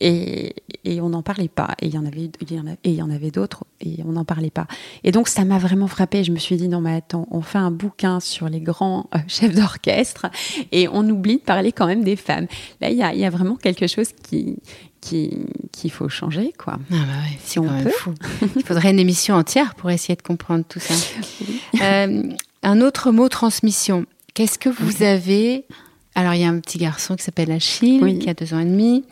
Et, 0.00 0.54
et 0.84 1.00
on 1.00 1.08
n'en 1.08 1.22
parlait 1.22 1.48
pas. 1.48 1.70
Et 1.80 1.86
il 1.86 1.94
y 1.94 1.98
en 1.98 2.04
avait, 2.04 2.30
il 2.40 2.52
y 2.52 2.60
en 2.60 2.66
et 2.66 2.76
il 2.84 2.94
y 2.94 3.02
en 3.02 3.10
avait 3.10 3.30
d'autres. 3.30 3.64
Et 3.80 4.00
on 4.04 4.12
n'en 4.12 4.26
parlait 4.26 4.50
pas. 4.50 4.66
Et 5.02 5.10
donc, 5.10 5.28
ça 5.28 5.44
m'a 5.46 5.58
vraiment 5.58 5.86
frappée. 5.86 6.24
Je 6.24 6.32
me 6.32 6.38
suis 6.38 6.56
dit 6.56 6.68
non, 6.68 6.82
mais 6.82 6.96
attends, 6.96 7.26
on 7.30 7.40
fait 7.40 7.58
un 7.58 7.70
bouquin 7.70 8.20
sur 8.20 8.50
les 8.50 8.60
grands 8.60 9.08
chefs 9.28 9.54
d'orchestre 9.54 10.26
et 10.72 10.88
on 10.88 11.08
oublie 11.08 11.36
de 11.36 11.42
parler 11.42 11.72
quand 11.72 11.86
même 11.86 12.04
des 12.04 12.16
femmes. 12.16 12.48
Là, 12.82 12.90
il 12.90 12.98
y 12.98 13.02
a, 13.02 13.14
il 13.14 13.20
y 13.20 13.24
a 13.24 13.30
vraiment 13.30 13.56
quelque 13.56 13.86
chose 13.86 14.12
qui 14.12 14.58
qu'il 15.02 15.90
faut 15.90 16.08
changer, 16.08 16.54
quoi. 16.56 16.78
Ah 16.90 16.94
bah 16.94 17.28
si 17.44 17.58
on 17.58 17.68
peut. 17.68 17.90
Il 18.56 18.62
faudrait 18.64 18.90
une 18.90 19.00
émission 19.00 19.34
entière 19.34 19.74
pour 19.74 19.90
essayer 19.90 20.16
de 20.16 20.22
comprendre 20.22 20.64
tout 20.66 20.80
ça. 20.80 20.94
Euh, 21.82 22.22
un 22.62 22.80
autre 22.80 23.10
mot, 23.10 23.28
transmission. 23.28 24.06
Qu'est-ce 24.34 24.58
que 24.58 24.68
vous 24.68 25.02
avez 25.02 25.64
Alors, 26.14 26.34
il 26.34 26.40
y 26.40 26.44
a 26.44 26.48
un 26.48 26.60
petit 26.60 26.78
garçon 26.78 27.16
qui 27.16 27.24
s'appelle 27.24 27.50
Achille, 27.50 28.18
qui 28.18 28.30
a 28.30 28.34
deux 28.34 28.54
ans 28.54 28.60
et 28.60 28.64
demi. 28.64 29.04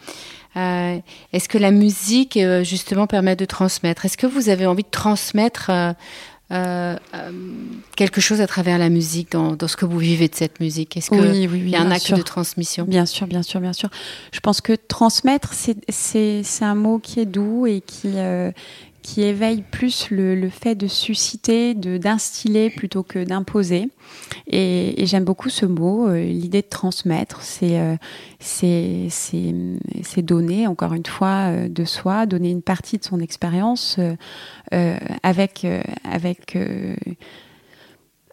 Euh, 0.56 0.98
Est-ce 1.32 1.48
que 1.48 1.58
la 1.58 1.70
musique, 1.70 2.36
euh, 2.36 2.64
justement, 2.64 3.06
permet 3.06 3.36
de 3.36 3.44
transmettre? 3.44 4.04
Est-ce 4.04 4.16
que 4.16 4.26
vous 4.26 4.48
avez 4.48 4.66
envie 4.66 4.82
de 4.82 4.90
transmettre 4.90 5.70
euh, 5.70 5.92
euh, 6.52 6.96
euh, 7.14 7.30
quelque 7.94 8.20
chose 8.20 8.40
à 8.40 8.46
travers 8.48 8.76
la 8.78 8.88
musique, 8.88 9.30
dans, 9.32 9.54
dans, 9.54 9.68
ce 9.68 9.76
que 9.76 9.84
vous 9.84 9.98
vivez 9.98 10.28
de 10.28 10.34
cette 10.34 10.58
musique. 10.58 10.96
Est-ce 10.96 11.10
qu'il 11.10 11.20
oui, 11.20 11.48
oui, 11.50 11.70
y 11.70 11.76
a 11.76 11.80
un 11.80 11.90
acte 11.92 12.12
de 12.12 12.22
transmission? 12.22 12.84
Bien 12.86 13.06
sûr, 13.06 13.28
bien 13.28 13.42
sûr, 13.42 13.60
bien 13.60 13.72
sûr. 13.72 13.88
Je 14.32 14.40
pense 14.40 14.60
que 14.60 14.72
transmettre, 14.72 15.52
c'est 15.54 16.44
un 16.60 16.74
mot 16.74 16.98
qui 16.98 17.20
est 17.20 17.26
doux 17.26 17.66
et 17.66 17.80
qui, 17.80 18.12
euh, 18.16 18.50
qui 19.02 19.22
éveille 19.22 19.62
plus 19.62 20.10
le, 20.10 20.48
fait 20.48 20.74
de 20.74 20.86
susciter, 20.86 21.74
de 21.74 21.98
d'instiller 21.98 22.70
plutôt 22.70 23.02
que 23.02 23.22
d'imposer. 23.22 23.88
Et, 24.46 25.06
j'aime 25.06 25.24
beaucoup 25.24 25.48
ce 25.48 25.66
mot, 25.66 26.08
euh, 26.08 26.22
l'idée 26.22 26.62
de 26.62 26.68
transmettre, 26.68 27.42
c'est 27.42 27.78
euh, 27.80 27.96
donner 30.22 30.66
encore 30.66 30.92
une 30.92 31.06
fois 31.06 31.48
euh, 31.48 31.68
de 31.68 31.84
soi, 31.84 32.26
donner 32.26 32.50
une 32.50 32.62
partie 32.62 32.98
de 32.98 33.04
son 33.04 33.20
expérience 33.20 33.98
euh, 34.72 34.98
avec 35.22 35.66
avec 36.04 36.56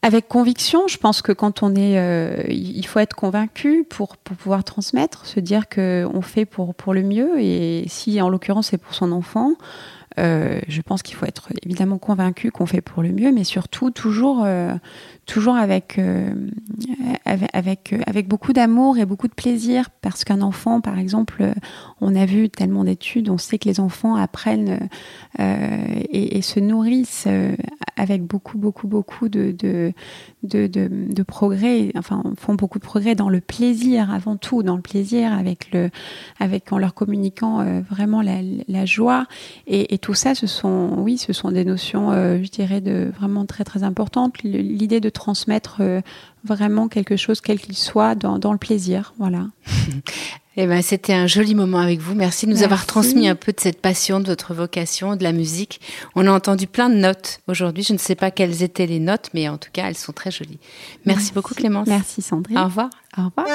avec 0.04 0.28
conviction, 0.28 0.88
je 0.88 0.98
pense 0.98 1.22
que 1.22 1.32
quand 1.32 1.64
on 1.64 1.76
est, 1.76 1.98
il 2.50 2.86
faut 2.86 3.00
être 3.00 3.16
convaincu 3.16 3.84
pour, 3.84 4.16
pour 4.18 4.38
pouvoir 4.38 4.64
transmettre, 4.64 5.26
se 5.26 5.40
dire 5.40 5.68
que 5.68 6.08
on 6.14 6.22
fait 6.22 6.46
pour 6.46 6.76
pour 6.76 6.94
le 6.94 7.02
mieux 7.02 7.40
et 7.42 7.86
si 7.88 8.22
en 8.22 8.30
l'occurrence 8.30 8.68
c'est 8.68 8.78
pour 8.78 8.94
son 8.94 9.12
enfant, 9.12 9.54
je 10.18 10.82
pense 10.82 11.04
qu'il 11.04 11.16
faut 11.16 11.26
être 11.26 11.50
évidemment 11.64 11.98
convaincu 11.98 12.52
qu'on 12.52 12.66
fait 12.66 12.82
pour 12.82 13.04
le 13.04 13.12
mieux, 13.12 13.32
mais 13.32 13.44
surtout 13.44 13.92
toujours, 13.92 14.44
euh, 14.44 14.74
toujours 15.28 15.56
avec, 15.56 16.00
euh, 16.00 16.34
avec, 17.26 17.94
avec, 18.08 18.28
beaucoup 18.28 18.54
d'amour 18.54 18.98
et 18.98 19.06
beaucoup 19.06 19.28
de 19.28 19.34
plaisir, 19.34 19.90
parce 20.02 20.24
qu'un 20.24 20.42
enfant, 20.42 20.82
par 20.82 20.98
exemple, 20.98 21.54
on 22.02 22.16
a 22.16 22.26
vu 22.26 22.50
tellement 22.50 22.84
d'études, 22.84 23.30
on 23.30 23.38
sait 23.38 23.60
que 23.60 23.70
les 23.70 23.80
enfants 23.80 24.16
apprennent 24.16 24.90
et, 25.38 26.42
se 26.42 26.60
nourrissent 26.60 27.28
avec 27.98 28.24
beaucoup, 28.24 28.58
beaucoup, 28.58 28.88
beaucoup 28.88 29.28
de, 29.28 29.52
de, 29.52 29.94
de, 30.44 30.68
de, 30.68 31.24
progrès, 31.24 31.92
enfin, 31.98 32.24
font 32.38 32.54
beaucoup 32.54 32.80
de 32.80 32.84
progrès 32.84 33.16
dans 33.16 33.30
le 33.30 33.42
plaisir 33.42 34.12
avant 34.12 34.38
tout, 34.38 34.64
dans 34.64 34.76
le 34.76 34.82
plaisir 34.82 35.34
avec 35.34 35.72
le, 35.74 35.90
avec 36.40 36.72
en 36.72 36.78
leur 36.78 36.94
communiquant 36.94 37.60
euh, 37.60 37.82
vraiment 37.90 38.22
la, 38.22 38.86
joie 38.86 39.26
et, 39.66 39.94
et, 39.94 39.98
tout 39.98 40.14
ça, 40.14 40.36
ce 40.36 40.48
sont, 40.48 40.92
oui, 40.98 41.18
ce 41.18 41.34
sont 41.34 41.52
des 41.52 41.66
notions, 41.66 42.12
euh, 42.12 42.42
je 42.44 42.50
dirais, 42.50 42.82
de 42.82 43.12
vraiment 43.18 43.46
très 43.46 43.64
très 43.64 43.84
importantes. 43.84 44.42
L'idée 44.44 45.00
de 45.00 45.10
transmettre 45.18 45.78
euh, 45.82 46.02
vraiment 46.44 46.88
quelque 46.88 47.18
chose, 47.18 47.42
quel 47.42 47.60
qu'il 47.60 47.76
soit, 47.76 48.16
dans, 48.16 48.40
dans 48.40 48.52
le 48.52 48.58
plaisir, 48.58 49.14
voilà. 49.18 49.48
Eh 50.60 50.66
ben, 50.66 50.82
c'était 50.82 51.14
un 51.14 51.28
joli 51.28 51.54
moment 51.54 51.78
avec 51.78 52.00
vous. 52.00 52.16
Merci 52.16 52.48
de 52.48 52.52
nous 52.52 52.64
avoir 52.64 52.88
transmis 52.88 53.28
un 53.28 53.36
peu 53.36 53.52
de 53.52 53.60
cette 53.60 53.80
passion, 53.80 54.20
de 54.20 54.26
votre 54.26 54.56
vocation, 54.56 55.16
de 55.16 55.22
la 55.22 55.32
musique. 55.32 55.80
On 56.16 56.26
a 56.26 56.32
entendu 56.32 56.66
plein 56.66 56.90
de 56.90 56.96
notes 56.96 57.42
aujourd'hui. 57.48 57.84
Je 57.84 57.94
ne 57.94 58.00
sais 58.00 58.16
pas 58.16 58.32
quelles 58.32 58.64
étaient 58.64 58.88
les 58.88 59.00
notes, 59.00 59.30
mais 59.36 59.48
en 59.50 59.60
tout 59.60 59.70
cas, 59.72 59.88
elles 59.88 59.96
sont 59.96 60.14
très 60.14 60.32
jolies. 60.32 60.58
Merci, 61.06 61.32
beaucoup, 61.32 61.54
Clémence. 61.54 61.88
Merci, 61.88 62.24
Sandrine. 62.24 62.58
Au 62.58 62.64
revoir. 62.64 62.90
Au 63.20 63.26
revoir. 63.26 63.46